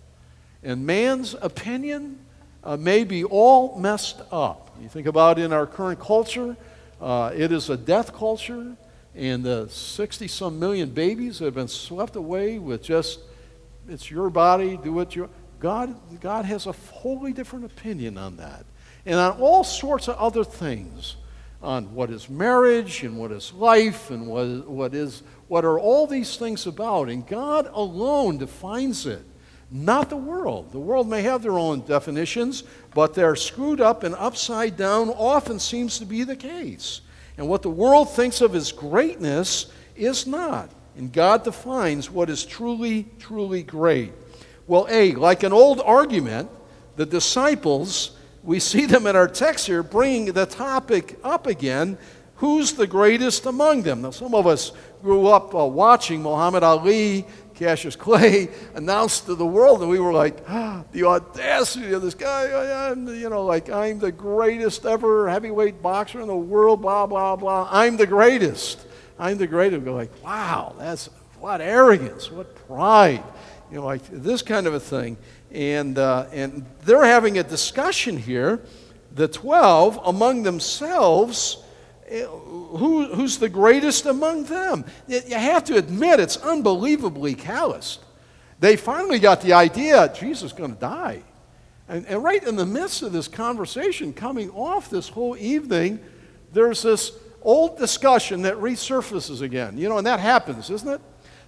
[0.62, 2.18] And man's opinion
[2.64, 4.76] uh, may be all messed up.
[4.80, 6.56] You think about in our current culture,
[7.00, 8.76] uh, it is a death culture
[9.14, 13.20] and the 60 some million babies have been swept away with just,
[13.88, 15.28] it's your body, do what you
[15.64, 18.66] God, God has a wholly different opinion on that.
[19.06, 21.16] And on all sorts of other things
[21.62, 26.06] on what is marriage and what is life and what, what, is, what are all
[26.06, 27.08] these things about.
[27.08, 29.24] And God alone defines it,
[29.70, 30.70] not the world.
[30.70, 35.58] The world may have their own definitions, but they're screwed up and upside down, often
[35.58, 37.00] seems to be the case.
[37.38, 40.70] And what the world thinks of as greatness is not.
[40.96, 44.12] And God defines what is truly, truly great.
[44.66, 46.50] Well, A, like an old argument,
[46.96, 51.98] the disciples, we see them in our text here bringing the topic up again
[52.36, 54.02] who's the greatest among them?
[54.02, 59.46] Now, some of us grew up uh, watching Muhammad Ali, Cassius Clay announce to the
[59.46, 62.90] world, and we were like, ah, the audacity of this guy.
[62.90, 67.36] I'm, you know, like, I'm the greatest ever heavyweight boxer in the world, blah, blah,
[67.36, 67.68] blah.
[67.70, 68.84] I'm the greatest.
[69.18, 69.82] I'm the greatest.
[69.82, 73.22] We're like, wow, that's what arrogance, what pride.
[73.70, 75.16] You know, like this kind of a thing.
[75.50, 78.60] And, uh, and they're having a discussion here,
[79.12, 81.64] the 12 among themselves
[82.06, 84.84] Eh, who, who's the greatest among them?
[85.06, 88.00] You have to admit, it's unbelievably calloused.
[88.60, 91.22] They finally got the idea Jesus is going to die.
[91.88, 95.98] And, and, right in the midst of this conversation, coming off this whole evening,
[96.52, 97.10] there's this
[97.44, 99.78] old discussion that resurfaces again.
[99.78, 101.00] You know, and that happens, isn't it?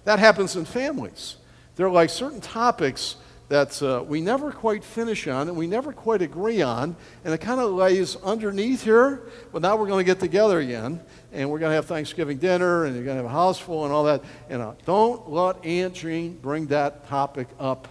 [0.03, 1.37] That happens in families.
[1.75, 3.17] There are like certain topics
[3.49, 6.95] that uh, we never quite finish on and we never quite agree on.
[7.23, 9.29] And it kind of lays underneath here.
[9.53, 12.85] But now we're going to get together again and we're going to have Thanksgiving dinner
[12.85, 14.23] and you're going to have a house full and all that.
[14.49, 17.87] And know, don't let Aunt Jean bring that topic up,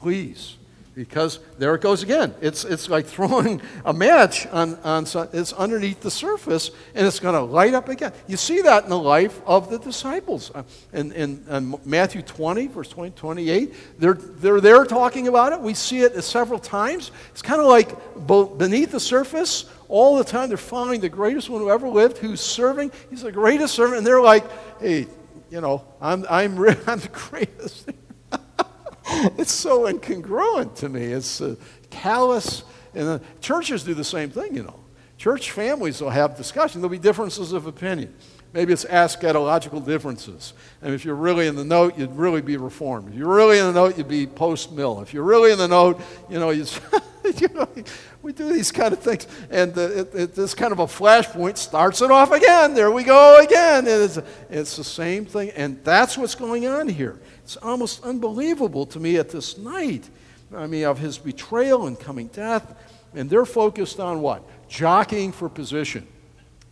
[0.00, 0.56] please.
[0.98, 2.34] Because there it goes again.
[2.40, 7.36] It's, it's like throwing a match on, on it's underneath the surface and it's going
[7.36, 8.12] to light up again.
[8.26, 10.50] You see that in the life of the disciples.
[10.52, 15.60] Uh, in, in, in Matthew 20, verse 20, 28, they're, they're there talking about it.
[15.60, 17.12] We see it several times.
[17.30, 17.96] It's kind of like
[18.58, 22.40] beneath the surface, all the time they're following the greatest one who ever lived, who's
[22.40, 22.90] serving.
[23.08, 23.98] He's the greatest servant.
[23.98, 24.44] And they're like,
[24.80, 25.06] hey,
[25.48, 26.58] you know, I'm, I'm,
[26.88, 27.88] I'm the greatest.
[29.38, 31.04] it's so incongruent to me.
[31.04, 31.56] It's uh,
[31.90, 32.64] callous.
[32.94, 34.80] And uh, churches do the same thing, you know.
[35.16, 36.80] Church families will have discussion.
[36.80, 38.14] There'll be differences of opinion.
[38.52, 40.54] Maybe it's eschatological differences.
[40.80, 43.08] And if you're really in the note, you'd really be reformed.
[43.08, 45.00] If you're really in the note, you'd be post mill.
[45.00, 46.68] If you're really in the note, you know, you
[47.54, 47.68] know
[48.22, 49.26] we do these kind of things.
[49.50, 52.74] And uh, it, it, this kind of a flashpoint starts it off again.
[52.74, 53.86] There we go again.
[53.86, 54.18] And it's,
[54.48, 55.50] it's the same thing.
[55.50, 57.18] And that's what's going on here.
[57.48, 60.10] It's almost unbelievable to me at this night.
[60.54, 62.74] I mean, of his betrayal and coming death.
[63.14, 64.42] And they're focused on what?
[64.68, 66.06] Jockeying for position.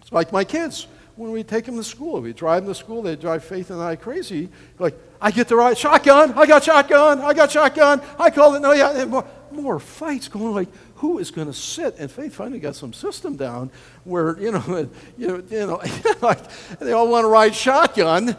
[0.02, 0.86] It's like my kids.
[1.14, 3.80] When we take them to school, we drive them to school, they drive Faith and
[3.80, 4.50] I crazy.
[4.78, 8.60] Like, I get the right shotgun, I got shotgun, I got shotgun, I call it,
[8.60, 9.00] no, yeah.
[9.00, 11.96] And more, more fights going like, who is going to sit?
[11.98, 13.70] And Faith finally got some system down
[14.04, 15.80] where, you know, you know, you know
[16.20, 16.40] like
[16.80, 18.36] they all want to ride shotgun.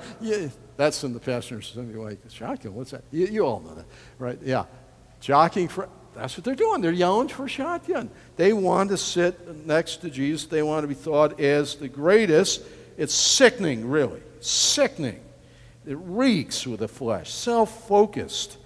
[0.77, 1.73] That's in the passengers.
[1.75, 3.03] Like, shotgun, what's that?
[3.11, 3.85] You, you all know that,
[4.19, 4.39] right?
[4.43, 4.65] Yeah.
[5.19, 6.81] Jockeying for, that's what they're doing.
[6.81, 8.09] They're yelling for shotgun.
[8.37, 10.47] They want to sit next to Jesus.
[10.47, 12.63] They want to be thought as the greatest.
[12.97, 14.21] It's sickening, really.
[14.39, 15.19] Sickening.
[15.85, 18.57] It reeks with the flesh, self focused.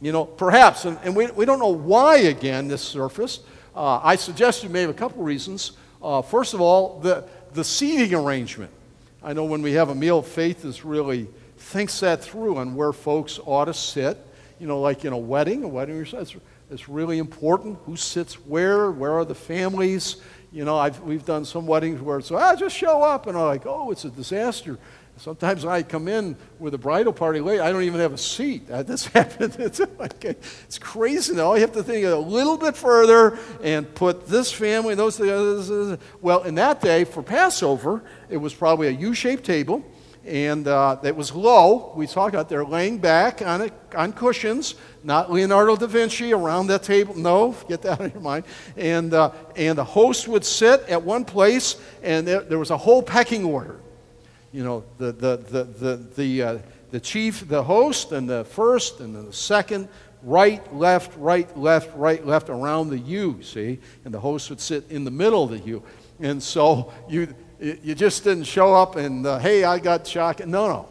[0.00, 3.42] You know, perhaps, and, and we, we don't know why again this surfaced.
[3.74, 5.72] Uh, I suggest you may have a couple reasons.
[6.02, 8.72] Uh, first of all, the, the seating arrangement.
[9.22, 11.28] I know when we have a meal, faith is really
[11.58, 14.18] thinks that through on where folks ought to sit.
[14.58, 19.12] You know, like in a wedding, a wedding it's, really important who sits where, where
[19.18, 20.16] are the families.
[20.52, 23.26] You know, I've, we've done some weddings where it's, ah, just show up.
[23.26, 24.78] And I'm like, oh, it's a disaster.
[25.20, 27.60] Sometimes I come in with a bridal party late.
[27.60, 28.68] I don't even have a seat.
[28.68, 29.54] This happened.
[29.58, 31.34] It's, it's crazy.
[31.34, 36.00] Now I have to think a little bit further and put this family, those things.
[36.22, 39.84] Well, in that day for Passover, it was probably a U-shaped table
[40.24, 41.92] and uh, it was low.
[41.94, 46.68] We talked about they're laying back on, it, on cushions, not Leonardo da Vinci around
[46.68, 47.14] that table.
[47.14, 48.44] No, get that out of your mind.
[48.74, 52.78] And, uh, and the host would sit at one place, and there, there, was a
[52.78, 53.80] whole pecking order.
[54.52, 56.58] You know, the, the, the, the, the, uh,
[56.90, 59.88] the chief, the host, and the first, and then the second,
[60.22, 63.78] right, left, right, left, right, left, around the U, see?
[64.04, 65.82] And the host would sit in the middle of the U.
[66.18, 70.44] And so you you just didn't show up and, uh, hey, I got shock.
[70.46, 70.88] No, no.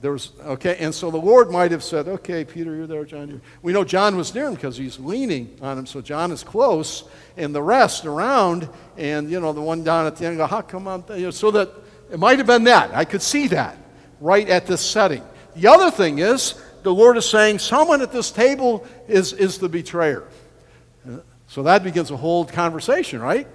[0.00, 3.28] There was, okay, and so the Lord might have said, okay, Peter, you're there, John.
[3.28, 3.40] You're.
[3.62, 7.04] We know John was near him because he's leaning on him, so John is close,
[7.38, 10.60] and the rest around, and, you know, the one down at the end, go, how
[10.60, 11.02] come on?
[11.10, 11.70] You know, so that
[12.10, 12.94] it might have been that.
[12.94, 13.76] I could see that
[14.20, 15.22] right at this setting.
[15.54, 19.68] The other thing is, the Lord is saying, someone at this table is, is the
[19.68, 20.24] betrayer.
[21.48, 23.46] So that begins a whole conversation, right?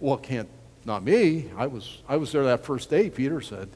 [0.00, 0.48] Well, can't
[0.84, 1.50] not me.
[1.56, 3.68] I was, I was there that first day, Peter said.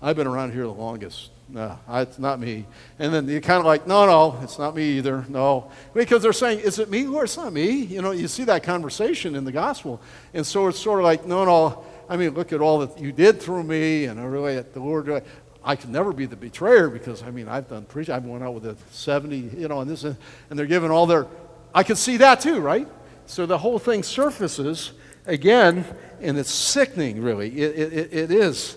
[0.00, 1.30] I've been around here the longest.
[1.48, 2.66] No, it's not me.
[2.98, 5.24] And then you kind of like, no, no, it's not me either.
[5.28, 5.70] No.
[5.94, 7.24] Because they're saying, is it me, Lord?
[7.24, 7.70] It's not me.
[7.70, 10.00] You know, you see that conversation in the gospel.
[10.34, 11.84] And so it's sort of like, no, no.
[12.12, 14.04] I mean, look at all that you did through me.
[14.04, 15.24] And I really, the Lord,
[15.64, 18.14] I can never be the betrayer because, I mean, I've done preaching.
[18.14, 20.16] I've went out with a 70, you know, and this, and
[20.50, 21.26] they're giving all their,
[21.74, 22.86] I can see that too, right?
[23.24, 24.92] So the whole thing surfaces
[25.24, 25.86] again,
[26.20, 27.48] and it's sickening, really.
[27.48, 28.76] It, it, it is.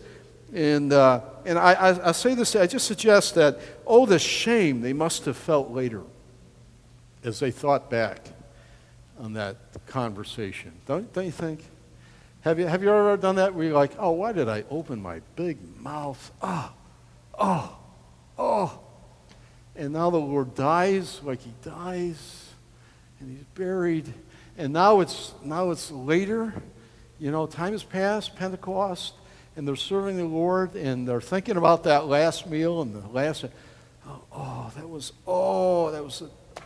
[0.54, 4.80] And, uh, and I, I, I, say this, I just suggest that, oh, the shame
[4.80, 6.04] they must have felt later
[7.26, 8.22] as they thought back
[9.20, 10.72] on that conversation.
[10.86, 11.60] Don't, don't you think?
[12.46, 15.02] Have you, have you ever done that where you're like, oh, why did I open
[15.02, 16.32] my big mouth?
[16.42, 16.72] Oh,
[17.38, 17.78] oh,
[18.38, 18.80] oh.
[19.76, 22.54] And now the Lord dies like he dies,
[23.20, 24.14] and he's buried
[24.58, 26.54] and now it's, now it's later.
[27.20, 29.14] You know, time has passed, Pentecost,
[29.56, 33.46] and they're serving the Lord, and they're thinking about that last meal and the last.
[34.08, 36.24] Oh, oh that was, oh, that was,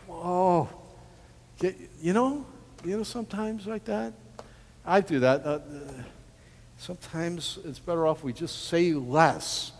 [0.08, 0.68] oh.
[1.62, 2.46] You know,
[2.84, 4.14] you know, sometimes like that.
[4.84, 5.44] I do that.
[5.44, 5.60] Uh,
[6.78, 9.72] sometimes it's better off we just say less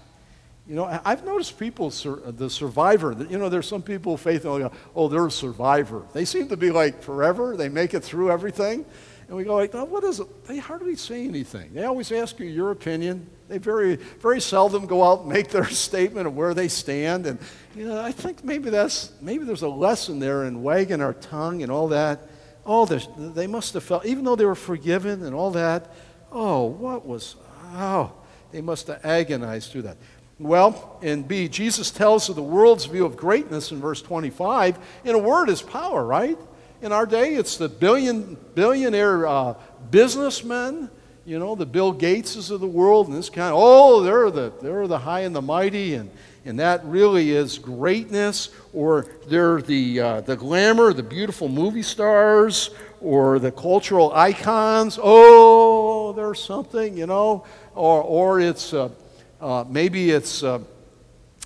[0.71, 5.27] you know, I've noticed people, the survivor, you know, there's some people faith, oh, they're
[5.27, 6.05] a survivor.
[6.13, 7.57] They seem to be like forever.
[7.57, 8.85] They make it through everything.
[9.27, 10.47] And we go like, what is it?
[10.47, 11.75] They hardly say anything.
[11.75, 13.29] They always ask you your opinion.
[13.49, 17.27] They very, very seldom go out and make their statement of where they stand.
[17.27, 17.41] And
[17.75, 21.65] you know, I think maybe that's maybe there's a lesson there in wagging our tongue
[21.65, 22.29] and all that.
[22.67, 25.93] Oh, this they must have felt, even though they were forgiven and all that.
[26.31, 27.37] Oh, what was?
[27.73, 28.13] Oh,
[28.53, 29.97] they must have agonized through that.
[30.39, 34.79] Well, in B, Jesus tells of the world's view of greatness in verse 25.
[35.05, 36.39] In a word is power, right?
[36.81, 39.55] In our day, it's the billion, billionaire uh,
[39.91, 40.91] businessmen
[41.31, 44.53] you know, the Bill Gateses of the world and this kind of, oh, they're the,
[44.61, 46.11] they're the high and the mighty, and,
[46.45, 52.71] and that really is greatness, or they're the, uh, the glamour, the beautiful movie stars,
[53.01, 54.99] or the cultural icons.
[55.03, 58.91] Oh, there's something, you know, or, or it's uh,
[59.41, 60.61] uh, maybe it's uh,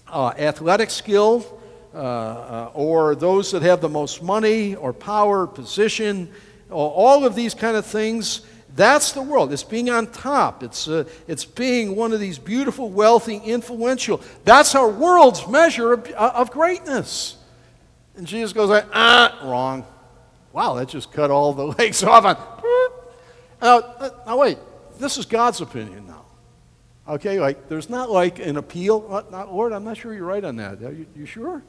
[0.09, 1.61] uh, athletic skill,
[1.95, 6.29] uh, or those that have the most money or power, position,
[6.71, 8.41] all of these kind of things
[8.75, 9.53] that's the world.
[9.53, 10.63] It's being on top.
[10.63, 14.21] It's, uh, it's being one of these beautiful, wealthy, influential.
[14.45, 17.37] That's our world's measure of, uh, of greatness.
[18.17, 19.87] And Jesus goes like, ah, wrong.
[20.53, 22.37] Wow, that just cut all the legs off on.
[23.63, 24.59] Now, uh, now wait,
[24.99, 26.25] this is God's opinion now.
[27.07, 29.27] Okay, like there's not like an appeal.
[29.31, 30.83] Not, Lord, I'm not sure you're right on that.
[30.83, 31.63] Are you, you sure?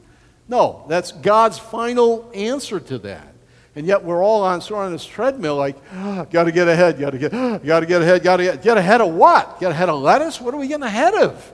[0.48, 3.35] No, that's God's final answer to that.
[3.76, 6.66] And yet we're all on sort of on this treadmill, like, oh, got to get
[6.66, 9.12] ahead, got to get, oh, got to get ahead, got to get, get ahead of
[9.12, 9.60] what?
[9.60, 10.40] Get ahead of lettuce?
[10.40, 11.52] What are we getting ahead of?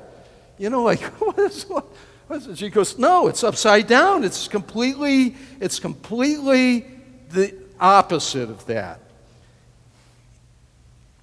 [0.56, 1.84] You know, like, what is, what,
[2.28, 2.58] what is?
[2.60, 4.22] She goes, no, it's upside down.
[4.22, 6.86] It's completely, it's completely
[7.30, 9.00] the opposite of that.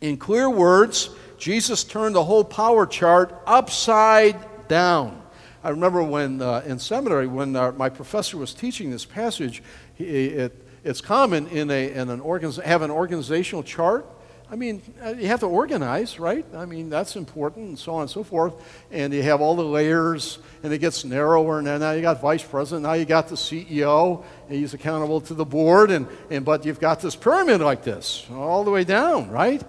[0.01, 5.21] In clear words, Jesus turned the whole power chart upside down.
[5.63, 9.63] I remember when uh, in seminary, when uh, my professor was teaching this passage,
[9.95, 14.05] he, it, it's common in, a, in an organiz- have an organizational chart.
[14.51, 16.43] I mean, uh, you have to organize, right?
[16.55, 18.55] I mean, that's important, and so on and so forth.
[18.89, 21.59] And you have all the layers, and it gets narrower.
[21.59, 22.83] And now you got vice president.
[22.83, 25.91] Now you got the CEO, and he's accountable to the board.
[25.91, 29.61] And, and but you've got this pyramid like this, all the way down, right?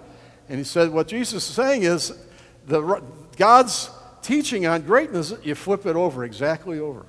[0.49, 2.11] And he said, what Jesus is saying is,
[2.65, 3.03] the
[3.37, 3.91] God's
[4.23, 7.05] teaching on greatness, you flip it over exactly over.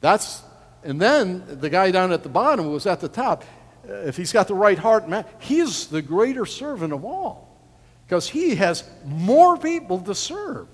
[0.00, 0.42] That's
[0.82, 3.44] and then the guy down at the bottom who was at the top,
[3.88, 7.50] uh, if he's got the right heart, man, he's the greater servant of all
[8.06, 10.66] because he has more people to serve.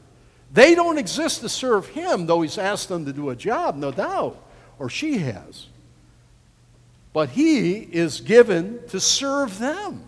[0.53, 3.91] They don't exist to serve him, though he's asked them to do a job, no
[3.91, 4.43] doubt,
[4.79, 5.67] or she has.
[7.13, 10.05] But he is given to serve them.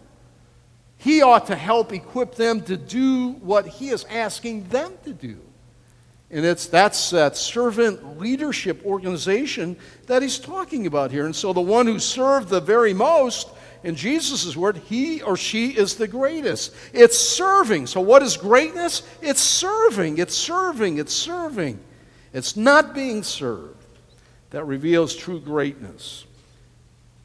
[0.97, 5.39] He ought to help equip them to do what he is asking them to do.
[6.31, 9.77] And it's, that's that servant leadership organization
[10.07, 11.25] that he's talking about here.
[11.25, 13.49] And so the one who served the very most,
[13.83, 16.75] in Jesus' word, he or she is the greatest.
[16.93, 17.87] It's serving.
[17.87, 19.03] So what is greatness?
[19.23, 20.19] It's serving.
[20.19, 20.99] It's serving.
[20.99, 21.81] It's serving.
[22.35, 23.77] It's not being served
[24.51, 26.27] that reveals true greatness.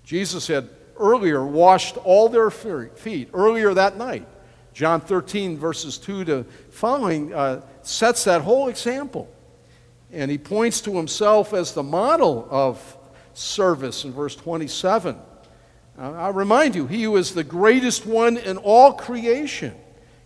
[0.05, 4.27] Jesus had earlier washed all their feet, earlier that night.
[4.73, 7.33] John 13, verses 2 to following.
[7.33, 9.29] Uh, sets that whole example.
[10.11, 12.97] And he points to himself as the model of
[13.33, 15.17] service in verse 27.
[15.97, 19.75] I remind you, he who is the greatest one in all creation,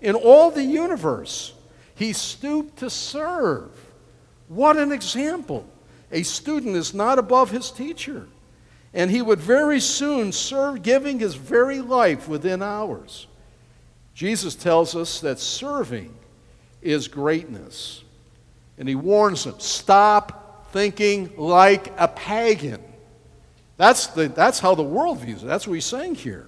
[0.02, 1.54] in all the universe,
[1.96, 3.72] he stooped to serve.
[4.48, 5.68] What an example!
[6.12, 8.28] A student is not above his teacher.
[8.94, 13.28] And he would very soon serve, giving his very life within hours.
[14.14, 16.17] Jesus tells us that serving
[16.82, 18.04] is greatness.
[18.78, 22.82] And he warns them stop thinking like a pagan.
[23.78, 25.46] That's, the, that's how the world views it.
[25.46, 26.48] That's what he's saying here.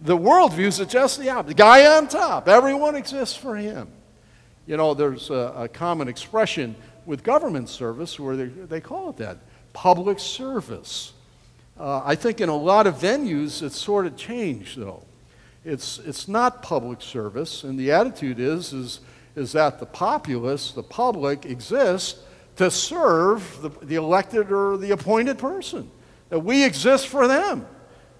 [0.00, 1.56] The world views it just the opposite.
[1.56, 3.88] The guy on top, everyone exists for him.
[4.66, 6.74] You know, there's a, a common expression
[7.06, 9.38] with government service where they, they call it that
[9.72, 11.12] public service.
[11.78, 15.02] Uh, I think in a lot of venues it's sort of changed, though.
[15.64, 19.00] It's, it's not public service, and the attitude is, is
[19.36, 22.20] is that the populace, the public, exists
[22.56, 25.90] to serve the, the elected or the appointed person.
[26.28, 27.66] That we exist for them.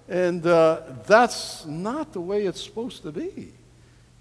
[0.07, 3.53] And uh, that's not the way it's supposed to be.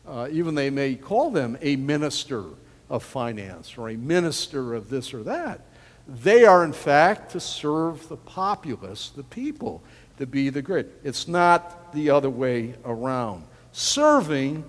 [0.07, 2.45] Uh, even they may call them a minister
[2.89, 5.61] of finance or a minister of this or that.
[6.07, 9.83] They are, in fact, to serve the populace, the people,
[10.19, 10.87] to be the great.
[11.03, 13.45] It's not the other way around.
[13.73, 14.65] Serving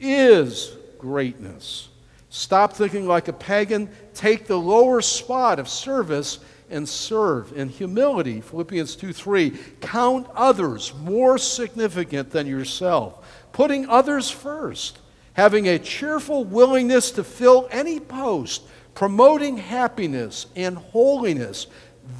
[0.00, 1.88] is greatness.
[2.30, 3.90] Stop thinking like a pagan.
[4.14, 6.38] Take the lower spot of service
[6.70, 7.52] and serve.
[7.52, 9.50] In humility, Philippians 2 3,
[9.82, 14.98] count others more significant than yourself, putting others first,
[15.34, 18.62] having a cheerful willingness to fill any post,
[18.94, 21.66] promoting happiness and holiness.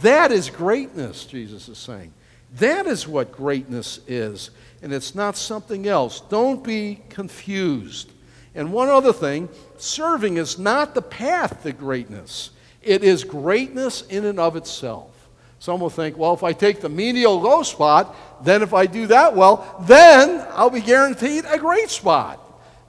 [0.02, 2.12] That is greatness, Jesus is saying.
[2.56, 4.50] That is what greatness is,
[4.82, 6.20] and it's not something else.
[6.20, 8.11] Don't be confused.
[8.54, 9.48] And one other thing
[9.78, 12.50] serving is not the path to greatness,
[12.82, 15.08] it is greatness in and of itself.
[15.58, 19.06] Some will think, well, if I take the menial low spot, then if I do
[19.06, 22.40] that well, then I'll be guaranteed a great spot.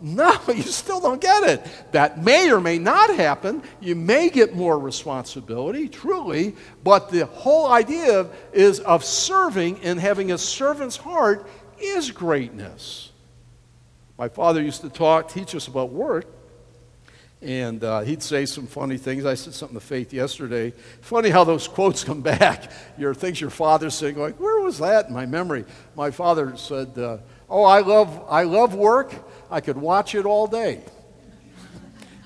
[0.02, 1.66] No, you still don't get it.
[1.94, 3.64] That may or may not happen.
[3.80, 10.32] You may get more responsibility, truly, but the whole idea is of serving and having
[10.34, 11.48] a servant's heart
[11.80, 13.12] is greatness.
[14.18, 16.26] My father used to talk, teach us about work,
[17.42, 19.26] and uh, he'd say some funny things.
[19.26, 20.72] I said something to Faith yesterday.
[21.02, 22.72] Funny how those quotes come back.
[22.98, 25.66] Your things your father said, going, where was that in my memory?
[25.96, 27.18] My father said, uh,
[27.50, 29.14] "Oh, I love, I love work."
[29.52, 30.82] I could watch it all day.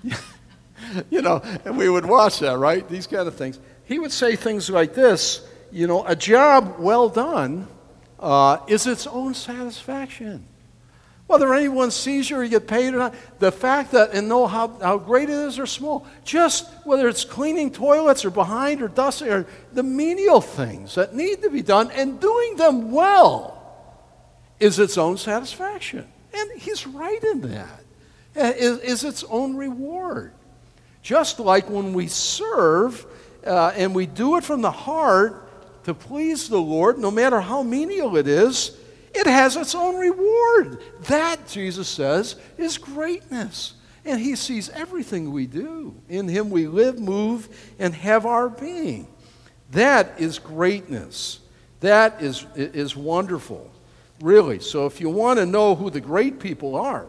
[1.10, 2.88] you know, and we would watch that, right?
[2.88, 3.60] These kind of things.
[3.84, 7.68] He would say things like this you know, a job well done
[8.20, 10.46] uh, is its own satisfaction.
[11.28, 14.48] Whether anyone sees you or you get paid or not, the fact that and know
[14.48, 18.88] how, how great it is or small, just whether it's cleaning toilets or behind or
[18.88, 23.54] dusting or the menial things that need to be done and doing them well
[24.60, 26.08] is its own satisfaction.
[26.34, 27.84] And he's right in that.
[28.36, 30.32] Is, is its own reward.
[31.02, 33.06] Just like when we serve
[33.46, 35.44] uh, and we do it from the heart
[35.86, 38.78] to please the Lord, no matter how menial it is,
[39.18, 40.82] it has its own reward.
[41.04, 43.74] That, Jesus says, is greatness.
[44.06, 45.96] And he sees everything we do.
[46.08, 49.08] In him we live, move, and have our being.
[49.72, 51.40] That is greatness.
[51.82, 53.70] That is, is wonderful.
[54.22, 54.60] Really.
[54.60, 57.08] So if you want to know who the great people are,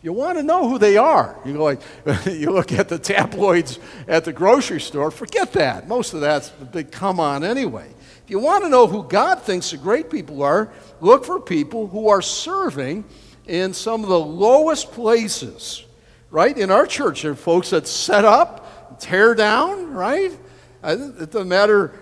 [0.00, 1.36] you want to know who they are.
[1.44, 1.80] You, go like,
[2.26, 5.88] you look at the tabloids at the grocery store, forget that.
[5.88, 7.90] Most of that's a big come on anyway.
[8.24, 10.70] If you want to know who God thinks the great people are,
[11.00, 13.04] look for people who are serving
[13.46, 15.84] in some of the lowest places,
[16.30, 16.56] right?
[16.56, 20.32] In our church, there are folks that set up, tear down, right?
[20.80, 21.92] It doesn't matter,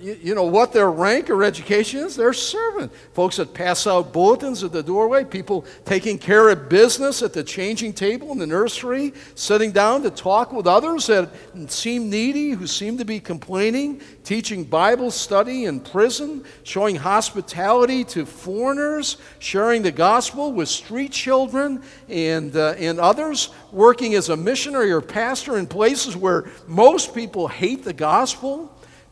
[0.00, 2.92] you know, what their rank or education is, they're servant.
[3.14, 7.44] Folks that pass out bulletins at the doorway, people taking care of business at the
[7.44, 11.30] changing table in the nursery, sitting down to talk with others that
[11.68, 18.26] seem needy, who seem to be complaining, teaching Bible study in prison, showing hospitality to
[18.26, 24.90] foreigners, sharing the gospel with street children and, uh, and others, working as a missionary
[24.90, 28.15] or pastor in places where most people hate the gospel,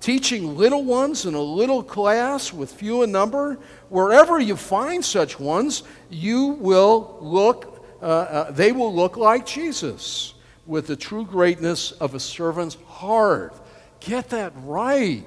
[0.01, 3.59] teaching little ones in a little class with few in number.
[3.89, 10.35] Wherever you find such ones, you will look, uh, uh, they will look like Jesus
[10.67, 13.61] with the true greatness of a servant's heart
[14.05, 15.27] Get that right.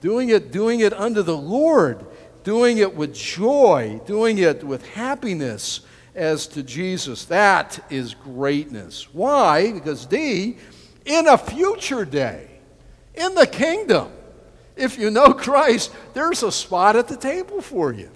[0.00, 2.04] Doing it, doing it unto the Lord,
[2.42, 5.80] doing it with joy, doing it with happiness
[6.14, 7.24] as to Jesus.
[7.26, 9.12] That is greatness.
[9.12, 9.72] Why?
[9.72, 10.56] Because D,
[11.04, 12.53] in a future day,
[13.14, 14.10] in the kingdom,
[14.76, 18.10] if you know Christ, there's a spot at the table for you.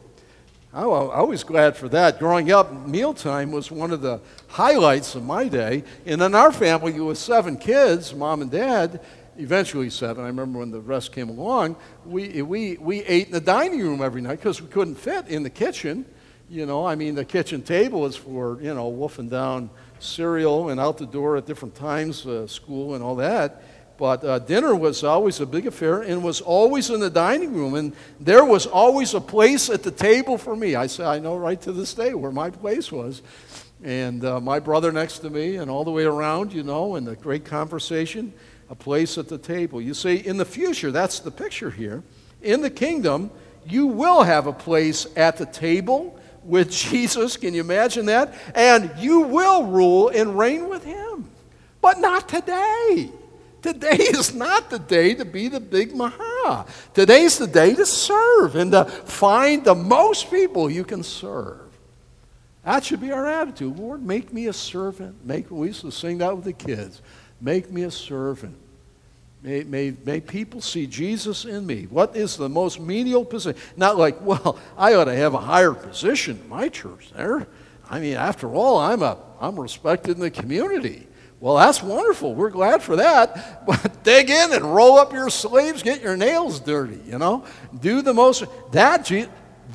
[0.72, 2.18] I was glad for that.
[2.18, 5.82] Growing up, mealtime was one of the highlights of my day.
[6.04, 9.00] And in our family, with seven kids, mom and dad,
[9.38, 10.24] eventually seven.
[10.24, 14.02] I remember when the rest came along, we, we, we ate in the dining room
[14.02, 16.04] every night because we couldn't fit in the kitchen.
[16.50, 19.70] You know, I mean, the kitchen table is for, you know, wolfing down
[20.00, 23.62] cereal and out the door at different times, uh, school and all that.
[23.98, 27.74] But uh, dinner was always a big affair and was always in the dining room.
[27.74, 30.76] And there was always a place at the table for me.
[30.76, 33.22] I say, I know right to this day where my place was.
[33.82, 37.06] And uh, my brother next to me, and all the way around, you know, and
[37.06, 38.32] the great conversation
[38.70, 39.80] a place at the table.
[39.80, 42.02] You see, in the future, that's the picture here.
[42.42, 43.30] In the kingdom,
[43.66, 47.36] you will have a place at the table with Jesus.
[47.36, 48.34] Can you imagine that?
[48.54, 51.28] And you will rule and reign with him.
[51.80, 53.10] But not today.
[53.62, 56.64] Today is not the day to be the big maha.
[56.94, 61.60] Today's the day to serve and to find the most people you can serve.
[62.64, 63.78] That should be our attitude.
[63.78, 65.24] Lord, make me a servant.
[65.24, 67.02] Make, we used to sing that with the kids.
[67.40, 68.56] Make me a servant.
[69.42, 71.84] May, may, may people see Jesus in me.
[71.84, 73.60] What is the most menial position?
[73.76, 77.46] Not like, well, I ought to have a higher position in my church there.
[77.90, 81.06] I mean, after all, I'm, a, I'm respected in the community.
[81.40, 82.34] Well, that's wonderful.
[82.34, 83.54] We're glad for that.
[83.66, 87.44] But dig in and roll up your sleeves, get your nails dirty, you know?
[87.78, 88.44] Do the most.
[88.72, 89.10] That,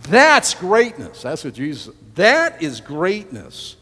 [0.10, 1.22] that's greatness.
[1.22, 1.94] That's what Jesus.
[2.16, 3.76] That is greatness.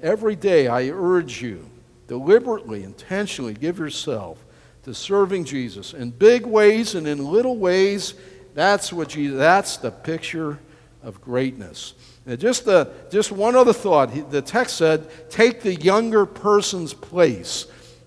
[0.00, 1.70] Every day I urge you,
[2.08, 4.44] deliberately, intentionally give yourself
[4.82, 8.14] to serving Jesus in big ways and in little ways.
[8.54, 10.58] That's what Jesus, that's the picture
[11.04, 11.94] of greatness.
[12.24, 14.30] Now, just, the, just one other thought.
[14.30, 17.66] The text said, take the younger person's place.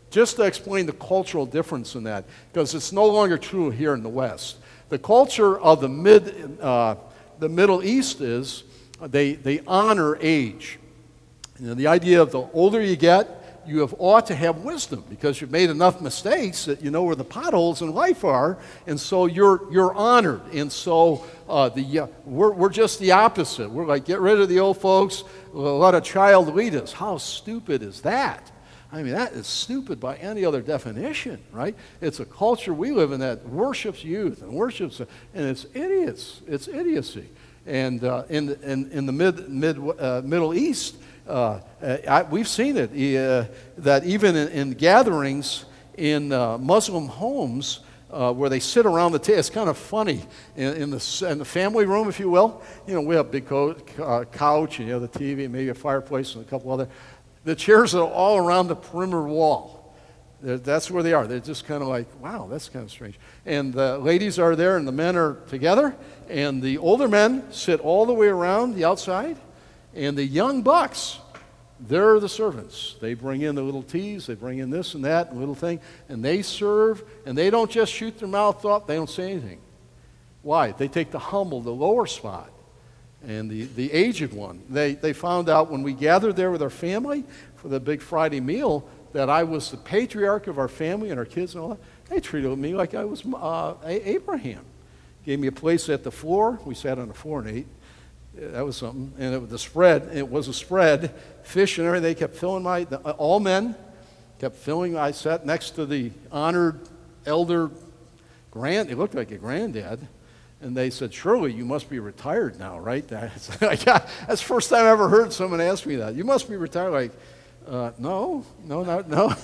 [0.09, 4.01] Just to explain the cultural difference in that, because it's no longer true here in
[4.01, 4.57] the West.
[4.87, 6.95] The culture of the, mid, uh,
[7.39, 8.63] the Middle East is
[9.01, 10.79] they, they honor age.
[11.59, 13.27] You know, the idea of the older you get,
[13.67, 17.15] you have ought to have wisdom because you've made enough mistakes that you know where
[17.15, 18.57] the potholes in life are,
[18.87, 20.41] and so you're, you're honored.
[20.53, 23.69] And so uh, the, uh, we're, we're just the opposite.
[23.69, 26.93] We're like, get rid of the old folks, let a child lead us.
[26.93, 28.51] How stupid is that?
[28.91, 31.75] I mean, that is stupid by any other definition, right?
[32.01, 36.41] It's a culture we live in that worships youth and worships, and it's idiots.
[36.47, 37.27] It's idiocy.
[37.65, 40.97] And uh, in, in, in the mid, mid, uh, Middle East,
[41.27, 41.59] uh,
[42.07, 43.45] I, we've seen it uh,
[43.77, 45.65] that even in, in gatherings
[45.97, 47.79] in uh, Muslim homes
[48.11, 50.23] uh, where they sit around the table, it's kind of funny
[50.55, 52.61] in, in, the, in the family room, if you will.
[52.87, 55.53] You know, we have a big co- uh, couch and you have the TV and
[55.53, 56.87] maybe a fireplace and a couple other.
[57.43, 59.93] The chairs are all around the perimeter wall.
[60.41, 61.27] They're, that's where they are.
[61.27, 63.19] They're just kind of like, wow, that's kind of strange.
[63.45, 65.95] And the ladies are there and the men are together,
[66.29, 69.37] and the older men sit all the way around the outside
[69.95, 71.19] and the young bucks,
[71.79, 72.95] they're the servants.
[73.01, 75.79] They bring in the little teas, they bring in this and that, and little thing,
[76.09, 79.59] and they serve, and they don't just shoot their mouth off, they don't say anything.
[80.41, 80.71] Why?
[80.71, 82.51] They take the humble, the lower spot,
[83.25, 84.61] and the, the aged one.
[84.69, 87.23] They, they found out when we gathered there with our family
[87.55, 91.25] for the big Friday meal that I was the patriarch of our family and our
[91.25, 91.79] kids and all that.
[92.09, 94.63] They treated me like I was uh, Abraham.
[95.25, 96.59] Gave me a place at the floor.
[96.65, 97.67] We sat on the floor and ate
[98.35, 99.13] that was something.
[99.17, 101.13] And it, the spread, it was a spread,
[101.43, 102.03] fish and everything.
[102.03, 103.75] They kept filling my, the, all men
[104.39, 104.97] kept filling.
[104.97, 106.79] I sat next to the honored
[107.25, 107.71] elder
[108.51, 110.07] grand, it looked like a granddad.
[110.61, 113.05] And they said, Surely you must be retired now, right?
[113.07, 116.15] That's, the first time I ever heard someone ask me that.
[116.15, 116.91] You must be retired.
[116.91, 117.11] Like,
[117.67, 119.01] uh, no, no, no,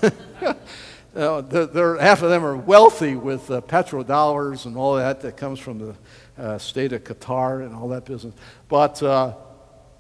[1.14, 1.42] no.
[1.42, 5.60] they're, they're, half of them are wealthy with uh, petrodollars and all that that comes
[5.60, 5.96] from the
[6.42, 8.34] uh, state of Qatar and all that business.
[8.68, 9.36] But uh,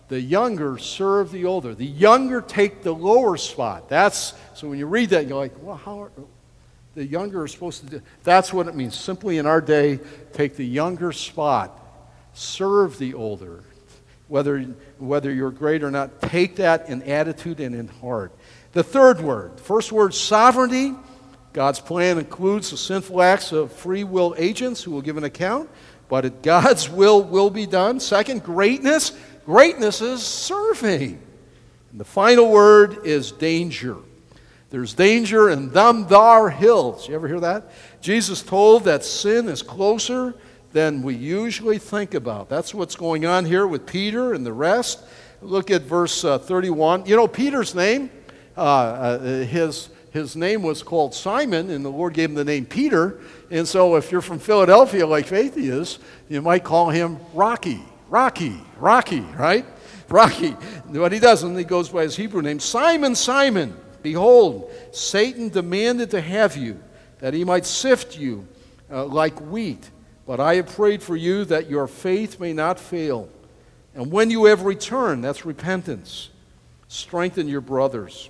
[0.08, 1.76] the younger serve the older.
[1.76, 3.88] The younger take the lower spot.
[3.88, 6.12] That's so when you read that, you're like, well, how are,
[6.96, 8.02] the younger are supposed to do?
[8.24, 9.00] That's what it means.
[9.00, 10.00] Simply in our day,
[10.34, 11.80] take the younger spot,
[12.34, 13.64] serve the older.
[14.28, 14.62] Whether,
[14.98, 18.34] whether you're great or not, take that in attitude and in heart.
[18.72, 20.96] The third word, first word, sovereignty.
[21.54, 25.70] God's plan includes the sinful acts of free will agents who will give an account
[26.12, 28.02] but God's will will be done.
[28.02, 29.14] Second, greatness.
[29.46, 31.18] Greatness is serving.
[31.90, 33.96] And the final word is danger.
[34.72, 37.08] There's danger in them thar hills.
[37.08, 37.72] You ever hear that?
[38.02, 40.36] Jesus told that sin is closer
[40.74, 42.50] than we usually think about.
[42.50, 45.02] That's what's going on here with Peter and the rest.
[45.42, 47.06] Look at verse uh, 31.
[47.06, 48.12] You know, Peter's name,
[48.58, 52.66] uh, uh, his, his name was called Simon, and the Lord gave him the name
[52.66, 53.22] Peter.
[53.52, 56.00] And so if you're from Philadelphia, like Faithy is,
[56.30, 57.82] you might call him Rocky.
[58.10, 59.66] Rocky, Rocky, right?
[60.10, 60.52] Rocky.
[60.88, 63.78] What he doesn't, he goes by his Hebrew name Simon, Simon.
[64.02, 66.82] Behold, Satan demanded to have you,
[67.20, 68.48] that he might sift you
[68.90, 69.90] uh, like wheat.
[70.26, 73.30] But I have prayed for you that your faith may not fail.
[73.94, 76.30] And when you have returned, that's repentance,
[76.88, 78.30] strengthen your brothers.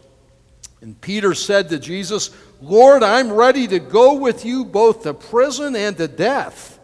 [0.81, 5.75] And Peter said to Jesus, Lord, I'm ready to go with you both to prison
[5.75, 6.79] and to death.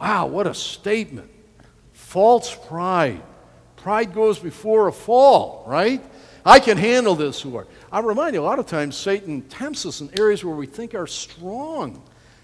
[0.00, 1.30] Wow, what a statement.
[1.92, 3.22] False pride.
[3.76, 6.02] Pride goes before a fall, right?
[6.44, 7.68] I can handle this, Lord.
[7.92, 10.94] I remind you, a lot of times Satan tempts us in areas where we think
[10.94, 12.02] are strong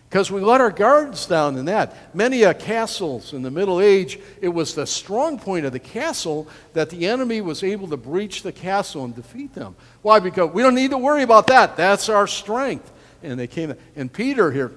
[0.08, 2.14] because we let our guards down in that.
[2.14, 6.48] Many uh, castles in the Middle Age, it was the strong point of the castle
[6.74, 9.74] that the enemy was able to breach the castle and defeat them.
[10.02, 10.20] Why?
[10.20, 11.76] Because we don't need to worry about that.
[11.76, 12.92] That's our strength.
[13.22, 14.72] And they came, and Peter here,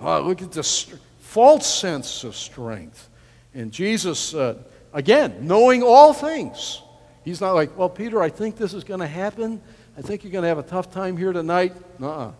[0.00, 3.08] oh, look at this false sense of strength.
[3.54, 4.62] And Jesus, uh,
[4.92, 6.82] again, knowing all things,
[7.24, 9.62] he's not like, well, Peter, I think this is going to happen.
[9.96, 11.74] I think you're going to have a tough time here tonight.
[12.00, 12.32] Uh-uh.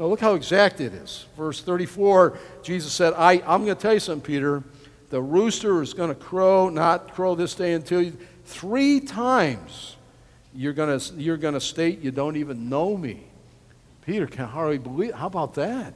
[0.00, 1.26] Now, look how exact it is.
[1.36, 4.64] Verse 34, Jesus said, I, I'm going to tell you something, Peter.
[5.10, 9.96] The rooster is going to crow, not crow this day until you, three times
[10.54, 13.24] You're going to you're going to state you don't even know me.
[14.06, 15.12] Peter can hardly believe.
[15.12, 15.92] How about that?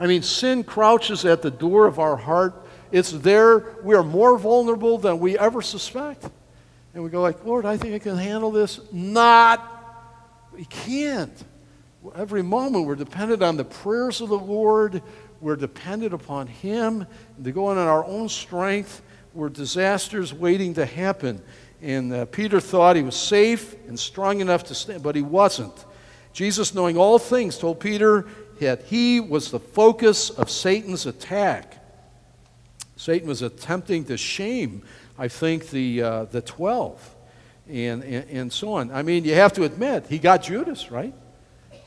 [0.00, 2.54] I mean, sin crouches at the door of our heart.
[2.90, 3.76] It's there.
[3.82, 6.26] We are more vulnerable than we ever suspect.
[6.94, 8.80] And we go like, Lord, I think I can handle this.
[8.92, 9.60] Not.
[10.54, 11.44] We can't.
[12.16, 15.02] Every moment we're dependent on the prayers of the Lord.
[15.40, 17.06] We're dependent upon Him.
[17.42, 19.02] To go on in our own strength,
[19.34, 21.40] we're disasters waiting to happen.
[21.80, 25.84] And uh, Peter thought he was safe and strong enough to stand, but he wasn't.
[26.32, 28.26] Jesus, knowing all things, told Peter
[28.58, 31.78] that he was the focus of Satan's attack.
[32.96, 34.82] Satan was attempting to shame,
[35.18, 37.16] I think, the, uh, the 12
[37.68, 38.92] and, and, and, so on.
[38.92, 41.14] I mean, you have to admit, he got Judas, right?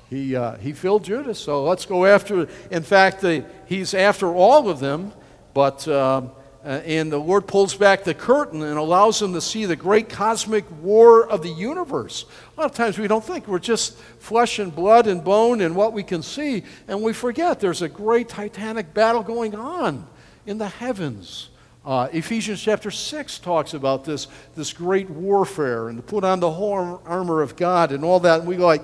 [0.10, 2.48] He, uh, he filled Judas, so let's go after.
[2.70, 5.14] In fact, the, he's after all of them,
[5.54, 5.88] but.
[5.88, 6.32] Um,
[6.66, 10.10] uh, and the Lord pulls back the curtain and allows them to see the great
[10.10, 12.26] cosmic war of the universe.
[12.58, 15.76] A lot of times we don't think we're just flesh and blood and bone and
[15.76, 20.08] what we can see, and we forget there's a great titanic battle going on
[20.48, 21.50] in the heavens.
[21.86, 26.50] Uh, Ephesians chapter 6 talks about this, this great warfare and to put on the
[26.50, 28.40] whole armor of God and all that.
[28.40, 28.84] And we go like,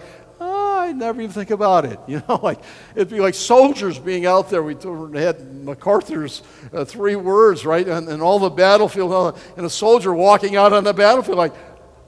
[0.82, 2.00] I never even think about it.
[2.12, 2.60] You know, like
[2.94, 4.62] it'd be like soldiers being out there.
[4.62, 4.76] We
[5.20, 7.88] had MacArthur's uh, three words, right?
[7.88, 11.54] And, and all the battlefield, and a soldier walking out on the battlefield, like,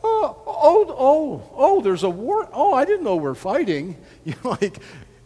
[0.04, 2.50] oh, oh, oh, oh, there's a war.
[2.52, 3.98] Oh, I didn't know we're fighting.
[4.26, 4.80] You know, like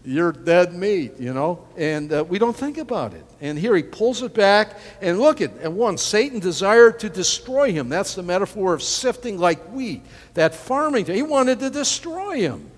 [0.03, 3.25] you're dead meat, you know, and uh, we don't think about it.
[3.41, 7.73] And here he pulls it back, and look at and one, Satan desired to destroy
[7.73, 7.89] him.
[7.89, 10.03] That's the metaphor of sifting like wheat.
[10.33, 12.71] That farming, he wanted to destroy him.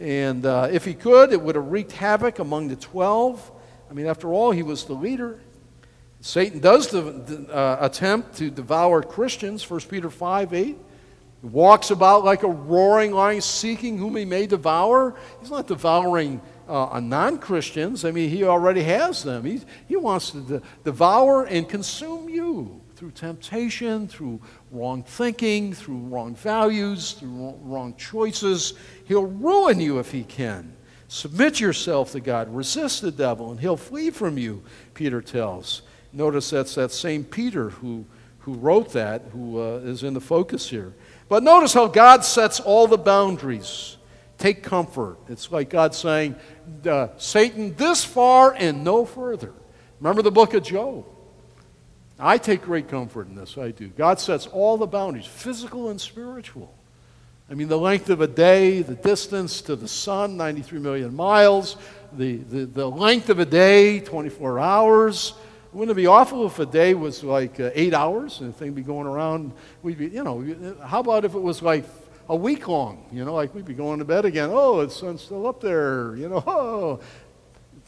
[0.00, 3.50] And uh, if he could, it would have wreaked havoc among the 12.
[3.90, 5.40] I mean, after all, he was the leader.
[6.20, 10.64] Satan does the, uh, attempt to devour Christians, 1 Peter 5 8.
[10.66, 10.76] He
[11.46, 15.14] walks about like a roaring lion, seeking whom he may devour.
[15.40, 18.04] He's not devouring uh, non Christians.
[18.04, 19.44] I mean, he already has them.
[19.44, 24.40] He, he wants to de- devour and consume you through temptation, through
[24.70, 28.72] wrong thinking, through wrong values, through wrong choices.
[29.04, 30.74] He'll ruin you if he can.
[31.08, 34.62] Submit yourself to God, resist the devil, and he'll flee from you,
[34.94, 35.82] Peter tells.
[36.12, 38.06] Notice that's that same Peter who,
[38.38, 40.94] who wrote that, who uh, is in the focus here.
[41.28, 43.98] But notice how God sets all the boundaries.
[44.38, 45.18] Take comfort.
[45.28, 46.34] It's like God saying,
[46.88, 49.52] uh, Satan, this far and no further.
[50.00, 51.04] Remember the book of Job.
[52.18, 53.88] I take great comfort in this, I do.
[53.88, 56.72] God sets all the boundaries, physical and spiritual.
[57.50, 61.76] I mean, the length of a day, the distance to the sun, 93 million miles,
[62.12, 65.34] the, the, the length of a day, 24 hours.
[65.72, 68.72] Wouldn't it be awful if a day was like uh, eight hours and the thing
[68.72, 69.52] be going around?
[69.82, 71.84] We'd be, you know, how about if it was like
[72.28, 73.06] a week long?
[73.12, 74.48] You know, like we'd be going to bed again.
[74.50, 76.16] Oh, the sun's still up there.
[76.16, 77.00] You know, oh,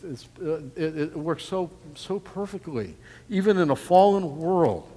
[0.04, 2.96] uh, it, it, works so, so perfectly.
[3.28, 4.88] Even in a fallen world,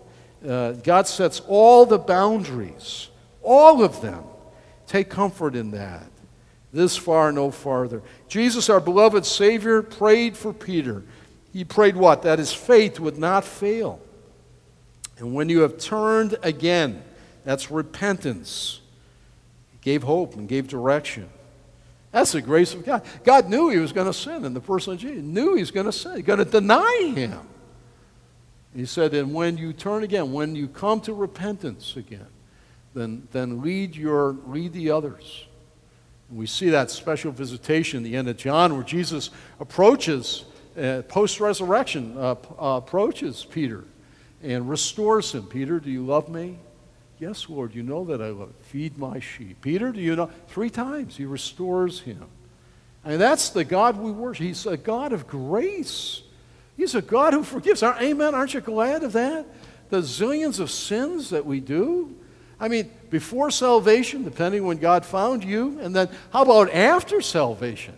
[0.47, 3.09] uh, God sets all the boundaries,
[3.41, 4.23] all of them.
[4.87, 6.05] Take comfort in that.
[6.73, 8.01] This far, no farther.
[8.27, 11.03] Jesus, our beloved Savior, prayed for Peter.
[11.51, 12.21] He prayed what?
[12.23, 13.99] That his faith would not fail.
[15.17, 17.03] And when you have turned again,
[17.43, 18.81] that's repentance.
[19.71, 21.29] He gave hope and gave direction.
[22.11, 23.03] That's the grace of God.
[23.23, 25.23] God knew he was going to sin in the person of Jesus.
[25.23, 26.15] Knew he was going to sin.
[26.15, 27.39] He's going to deny him.
[28.75, 32.27] He said, and when you turn again, when you come to repentance again,
[32.93, 35.45] then, then lead, your, lead the others.
[36.29, 40.45] And we see that special visitation in the end of John where Jesus approaches,
[40.77, 43.83] uh, post resurrection, uh, uh, approaches Peter
[44.41, 45.43] and restores him.
[45.43, 46.57] Peter, do you love me?
[47.21, 48.49] Yes, Lord, you know that I love.
[48.49, 48.65] it.
[48.65, 49.61] Feed my sheep.
[49.61, 50.31] Peter, do you know?
[50.47, 52.25] Three times he restores him.
[53.05, 54.43] And that's the God we worship.
[54.43, 56.23] He's a God of grace.
[56.75, 57.83] He's a God who forgives.
[57.83, 58.33] Amen.
[58.33, 59.45] Aren't you glad of that?
[59.91, 62.15] The zillions of sins that we do.
[62.59, 67.93] I mean, before salvation, depending when God found you, and then how about after salvation?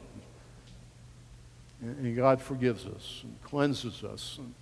[1.81, 4.53] And God forgives us and cleanses us and,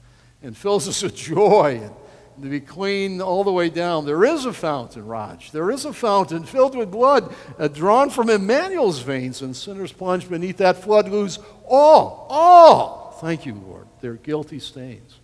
[0.43, 1.95] and fills us with joy and
[2.41, 4.05] to be clean all the way down.
[4.05, 5.51] There is a fountain, Raj.
[5.51, 10.29] There is a fountain filled with blood uh, drawn from Emmanuel's veins, and sinners plunged
[10.29, 15.17] beneath that flood lose all, all, thank you, Lord, their guilty stains.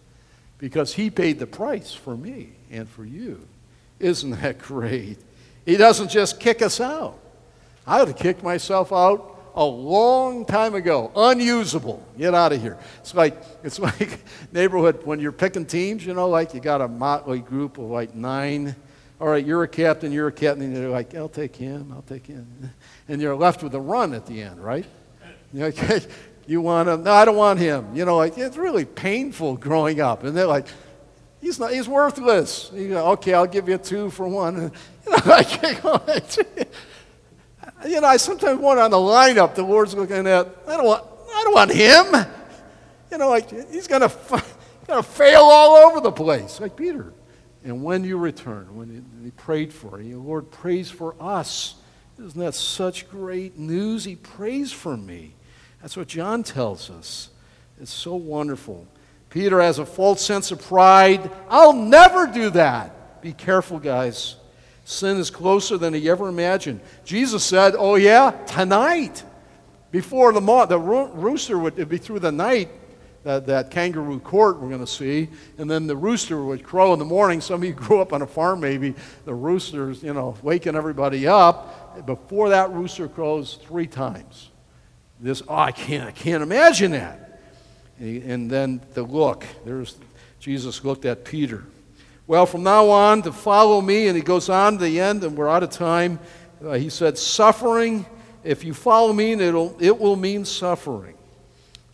[0.58, 3.48] Because he paid the price for me and for you.
[4.00, 5.18] Isn't that great?
[5.66, 7.20] He doesn't just kick us out.
[7.86, 12.06] I would have kicked myself out a long time ago, unusable.
[12.18, 12.78] Get out of here.
[13.00, 14.20] It's like it's like
[14.54, 16.06] neighborhood when you're picking teams.
[16.06, 18.76] You know, like you got a motley group of like nine
[19.20, 22.04] all right, you're a captain, you're a captain, and you're like, I'll take him, I'll
[22.04, 22.72] take him.
[23.10, 24.86] And you're left with a run at the end, right?
[25.54, 26.08] You're like,
[26.46, 27.04] you want him?
[27.04, 27.96] No, I don't want him.
[27.96, 30.26] You know, like, it's really painful growing up.
[30.26, 30.68] And they're like,
[31.40, 32.70] he's, not, he's worthless.
[32.74, 34.74] You go, okay, I'll give you two for one.
[35.08, 35.64] You know, like,
[37.88, 41.04] you know, I sometimes wonder on the lineup, the Lord's looking at, I don't want,
[41.34, 42.26] I don't want him.
[43.12, 44.44] You know, like, he's going to
[44.88, 47.14] going to fail all over the place, like Peter.
[47.64, 51.76] And when you return, when he prayed for you, the Lord prays for us.
[52.18, 54.06] Isn't that such great news?
[54.06, 55.36] He prays for me.
[55.82, 57.30] That's what John tells us.
[57.80, 58.88] It's so wonderful.
[59.30, 61.30] Peter has a false sense of pride.
[61.50, 63.22] I'll never do that.
[63.22, 64.38] Be careful, guys.
[64.88, 66.80] Sin is closer than he ever imagined.
[67.04, 69.22] Jesus said, Oh, yeah, tonight.
[69.92, 72.70] Before the, the rooster would be through the night,
[73.24, 75.28] that, that kangaroo court we're going to see.
[75.58, 77.42] And then the rooster would crow in the morning.
[77.42, 78.96] Some of you grew up on a farm, maybe.
[79.26, 82.06] The rooster's, you know, waking everybody up.
[82.06, 84.52] Before that rooster crows three times.
[85.20, 87.42] This, oh, I can't, I can't imagine that.
[88.00, 89.44] And then the look.
[89.66, 89.98] There's
[90.40, 91.66] Jesus looked at Peter.
[92.28, 95.38] Well, from now on, to follow me, and he goes on to the end, and
[95.38, 96.20] we're out of time.
[96.64, 98.06] Uh, he said, Suffering,
[98.44, 101.16] if you follow me, it'll, it will mean suffering.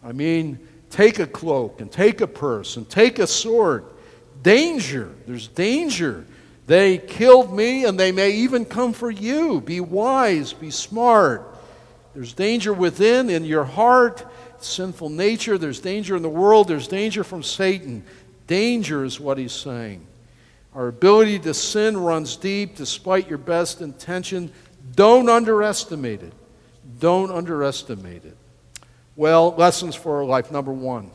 [0.03, 0.59] I mean,
[0.89, 3.86] take a cloak and take a purse and take a sword.
[4.41, 5.13] Danger.
[5.27, 6.25] There's danger.
[6.65, 9.61] They killed me and they may even come for you.
[9.61, 11.47] Be wise, be smart.
[12.13, 14.25] There's danger within, in your heart,
[14.59, 15.57] sinful nature.
[15.57, 16.67] There's danger in the world.
[16.67, 18.03] There's danger from Satan.
[18.47, 20.05] Danger is what he's saying.
[20.76, 24.51] Our ability to sin runs deep despite your best intention.
[24.95, 26.34] Don't underestimate it.
[26.99, 28.38] Don't underestimate it.
[29.15, 30.51] Well, lessons for our life.
[30.51, 31.11] Number one,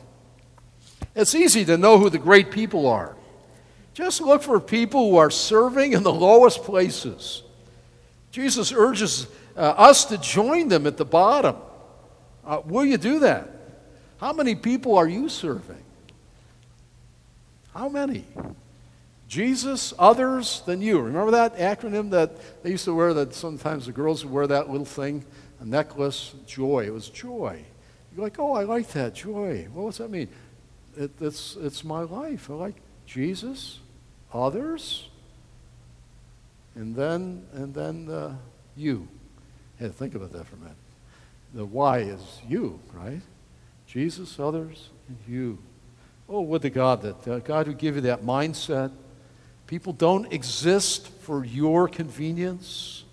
[1.13, 3.15] it's easy to know who the great people are.
[3.93, 7.43] Just look for people who are serving in the lowest places.
[8.31, 11.57] Jesus urges uh, us to join them at the bottom.
[12.45, 13.49] Uh, will you do that?
[14.19, 15.83] How many people are you serving?
[17.73, 18.25] How many?
[19.29, 20.99] Jesus, others than you.
[20.99, 24.71] Remember that acronym that they used to wear that sometimes the girls would wear that
[24.71, 25.23] little thing,
[25.59, 26.33] a necklace?
[26.47, 26.85] Joy.
[26.87, 27.63] It was joy.
[28.11, 29.67] You're like, oh, I like that joy.
[29.71, 30.29] Well, what's that mean?
[30.97, 32.49] It, it's, it's my life.
[32.49, 32.75] I like
[33.05, 33.79] Jesus,
[34.33, 35.07] others,
[36.73, 38.35] and then, and then uh,
[38.75, 39.07] you.
[39.77, 40.75] Hey, think about that for a minute.
[41.53, 43.21] The why is you, right?
[43.85, 45.59] Jesus, others, and you.
[46.27, 48.91] Oh, would to God that uh, God would give you that mindset.
[49.69, 53.03] People don't exist for your convenience.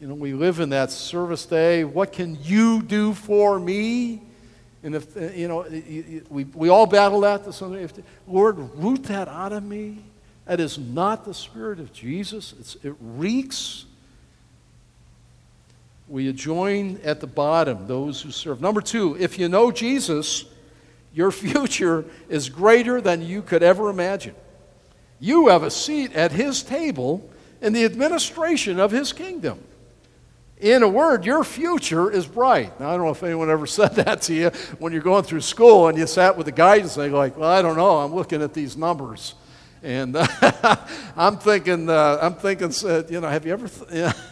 [0.00, 1.82] You know, we live in that service day.
[1.82, 4.22] What can you do for me?
[4.84, 5.66] And if, uh, you know,
[6.30, 8.04] we, we all battle that to some degree.
[8.28, 10.04] Lord, root that out of me.
[10.44, 12.54] That is not the spirit of Jesus.
[12.60, 13.86] It's, it reeks.
[16.06, 18.60] We join at the bottom, those who serve?
[18.60, 20.44] Number two, if you know Jesus,
[21.12, 24.36] your future is greater than you could ever imagine.
[25.18, 27.28] You have a seat at his table
[27.60, 29.60] in the administration of his kingdom.
[30.58, 32.80] In a word, your future is bright.
[32.80, 34.48] Now, I don't know if anyone ever said that to you
[34.78, 37.50] when you're going through school and you sat with the guidance and they're like, well,
[37.50, 39.34] I don't know, I'm looking at these numbers.
[39.82, 40.76] And uh,
[41.16, 44.14] I'm thinking, uh, I'm thinking, said, you know, have you ever, th-.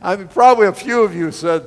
[0.00, 1.66] I mean, probably a few of you said,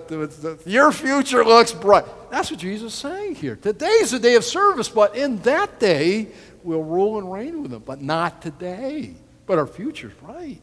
[0.65, 2.05] your future looks bright.
[2.32, 3.55] That's what Jesus is saying here.
[3.55, 6.30] Today's the day of service, but in that day,
[6.66, 9.13] we'll rule and reign with him, but not today.
[9.45, 10.61] But our future's bright.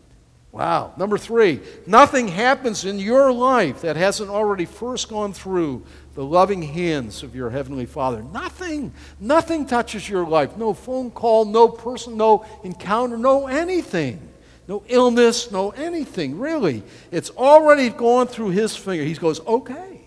[0.50, 0.92] Wow.
[0.98, 5.84] Number three, nothing happens in your life that hasn't already first gone through
[6.14, 8.22] the loving hands of your Heavenly Father.
[8.22, 8.92] Nothing.
[9.18, 10.59] Nothing touches your life.
[10.59, 14.28] No phone call, no person, no encounter, no anything.
[14.68, 16.82] No illness, no anything, really.
[17.11, 19.05] It's already gone through His finger.
[19.05, 20.03] He goes, okay,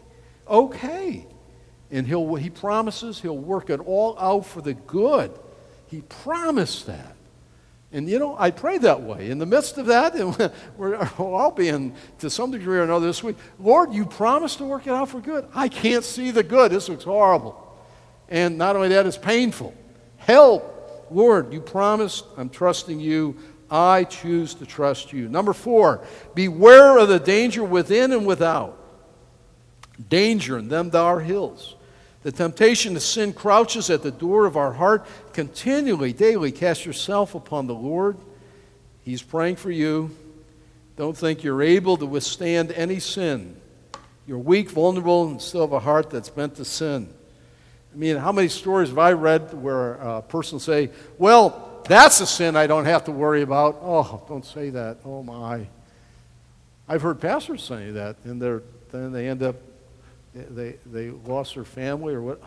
[0.48, 1.26] okay.
[1.90, 5.32] And he'll, He promises He'll work it all out for the good.
[5.96, 7.16] He promised that.
[7.94, 9.30] And you know, I pray that way.
[9.30, 13.24] In the midst of that, and we're all being to some degree or another this
[13.24, 15.48] week, Lord, you promised to work it out for good.
[15.56, 16.74] I can't see the good.
[16.74, 17.62] This looks horrible.
[18.28, 19.74] And not only that, it's painful.
[20.18, 21.08] Help.
[21.10, 22.26] Lord, you promised.
[22.36, 23.38] I'm trusting you.
[23.72, 25.30] I choose to trust you.
[25.30, 28.78] Number four, beware of the danger within and without.
[30.10, 31.75] Danger in them thou hills.
[32.26, 35.06] The temptation to sin crouches at the door of our heart.
[35.32, 38.18] Continually, daily, cast yourself upon the Lord.
[39.04, 40.10] He's praying for you.
[40.98, 43.62] Don't think you're able to withstand any sin.
[44.26, 47.14] You're weak, vulnerable, and still have a heart that's bent to sin.
[47.94, 52.26] I mean, how many stories have I read where a person say, "Well, That's a
[52.26, 53.78] sin I don't have to worry about.
[53.84, 54.98] Oh, don't say that.
[55.06, 55.68] Oh, my.
[56.88, 59.58] I've heard pastors say that, and they're, then they end up,
[60.36, 62.42] they, they lost their family or what.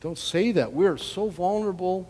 [0.00, 0.72] Don't say that.
[0.72, 2.08] We're so vulnerable.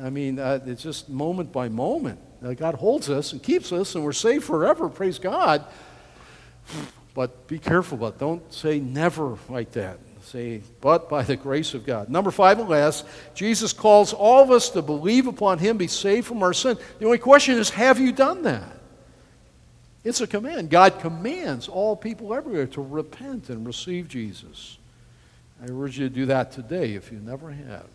[0.00, 2.18] I mean, uh, it's just moment by moment.
[2.44, 4.88] Uh, God holds us and keeps us, and we're saved forever.
[4.88, 5.64] Praise God.
[7.14, 8.18] But be careful about.
[8.18, 9.98] Don't say never like that.
[10.22, 12.08] Say, but by the grace of God.
[12.08, 16.26] Number five and last, Jesus calls all of us to believe upon Him, be saved
[16.26, 16.76] from our sin.
[16.98, 18.79] The only question is, have you done that?
[20.02, 20.70] It's a command.
[20.70, 24.78] God commands all people everywhere to repent and receive Jesus.
[25.62, 27.86] I urge you to do that today if you never have.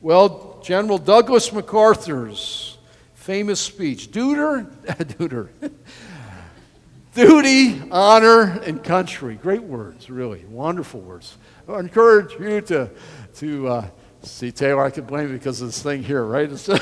[0.00, 2.76] Well, General Douglas MacArthur's
[3.14, 4.66] famous speech, Duder,
[7.14, 9.36] duty, honor, and country.
[9.36, 11.36] Great words, really, wonderful words.
[11.68, 12.90] I encourage you to,
[13.36, 13.88] to uh,
[14.22, 16.50] see, Taylor, I can blame you because of this thing here, right?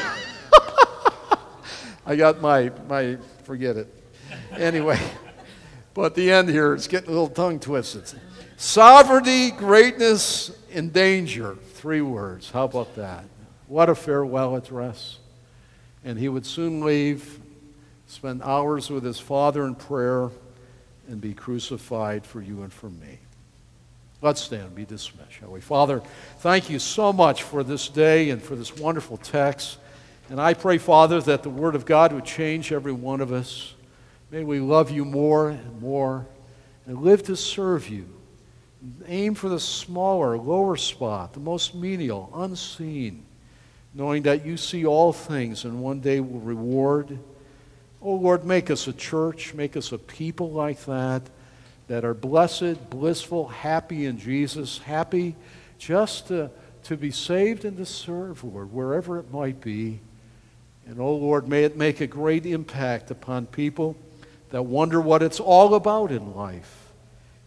[2.07, 4.04] I got my, my, forget it.
[4.53, 5.01] Anyway,
[5.95, 8.13] but the end here, it's getting a little tongue twisted.
[8.57, 11.57] Sovereignty, greatness, and danger.
[11.75, 12.51] Three words.
[12.51, 13.25] How about that?
[13.67, 15.19] What a farewell address.
[16.05, 17.41] And he would soon leave,
[18.07, 20.31] spend hours with his father in prayer,
[21.09, 23.19] and be crucified for you and for me.
[24.23, 25.61] Let's stand and be dismissed, shall we?
[25.61, 26.03] Father,
[26.39, 29.77] thank you so much for this day and for this wonderful text.
[30.31, 33.74] And I pray, Father, that the Word of God would change every one of us.
[34.35, 36.27] May we love you more and more
[36.87, 38.09] and live to serve you.
[39.07, 43.25] Aim for the smaller, lower spot, the most menial, unseen,
[43.95, 47.17] knowing that you see all things and one day will reward.
[48.03, 51.23] Oh Lord, make us a church, make us a people like that,
[51.87, 55.37] that are blessed, blissful, happy in Jesus, happy
[55.79, 56.51] just to,
[56.83, 60.01] to be saved and to serve, Lord, wherever it might be.
[60.89, 63.97] And oh Lord, may it make a great impact upon people
[64.55, 66.93] that wonder what it's all about in life.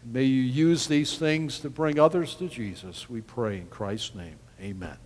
[0.03, 3.09] May you use these things to bring others to Jesus.
[3.09, 4.35] We pray in Christ's name.
[4.59, 4.97] Amen.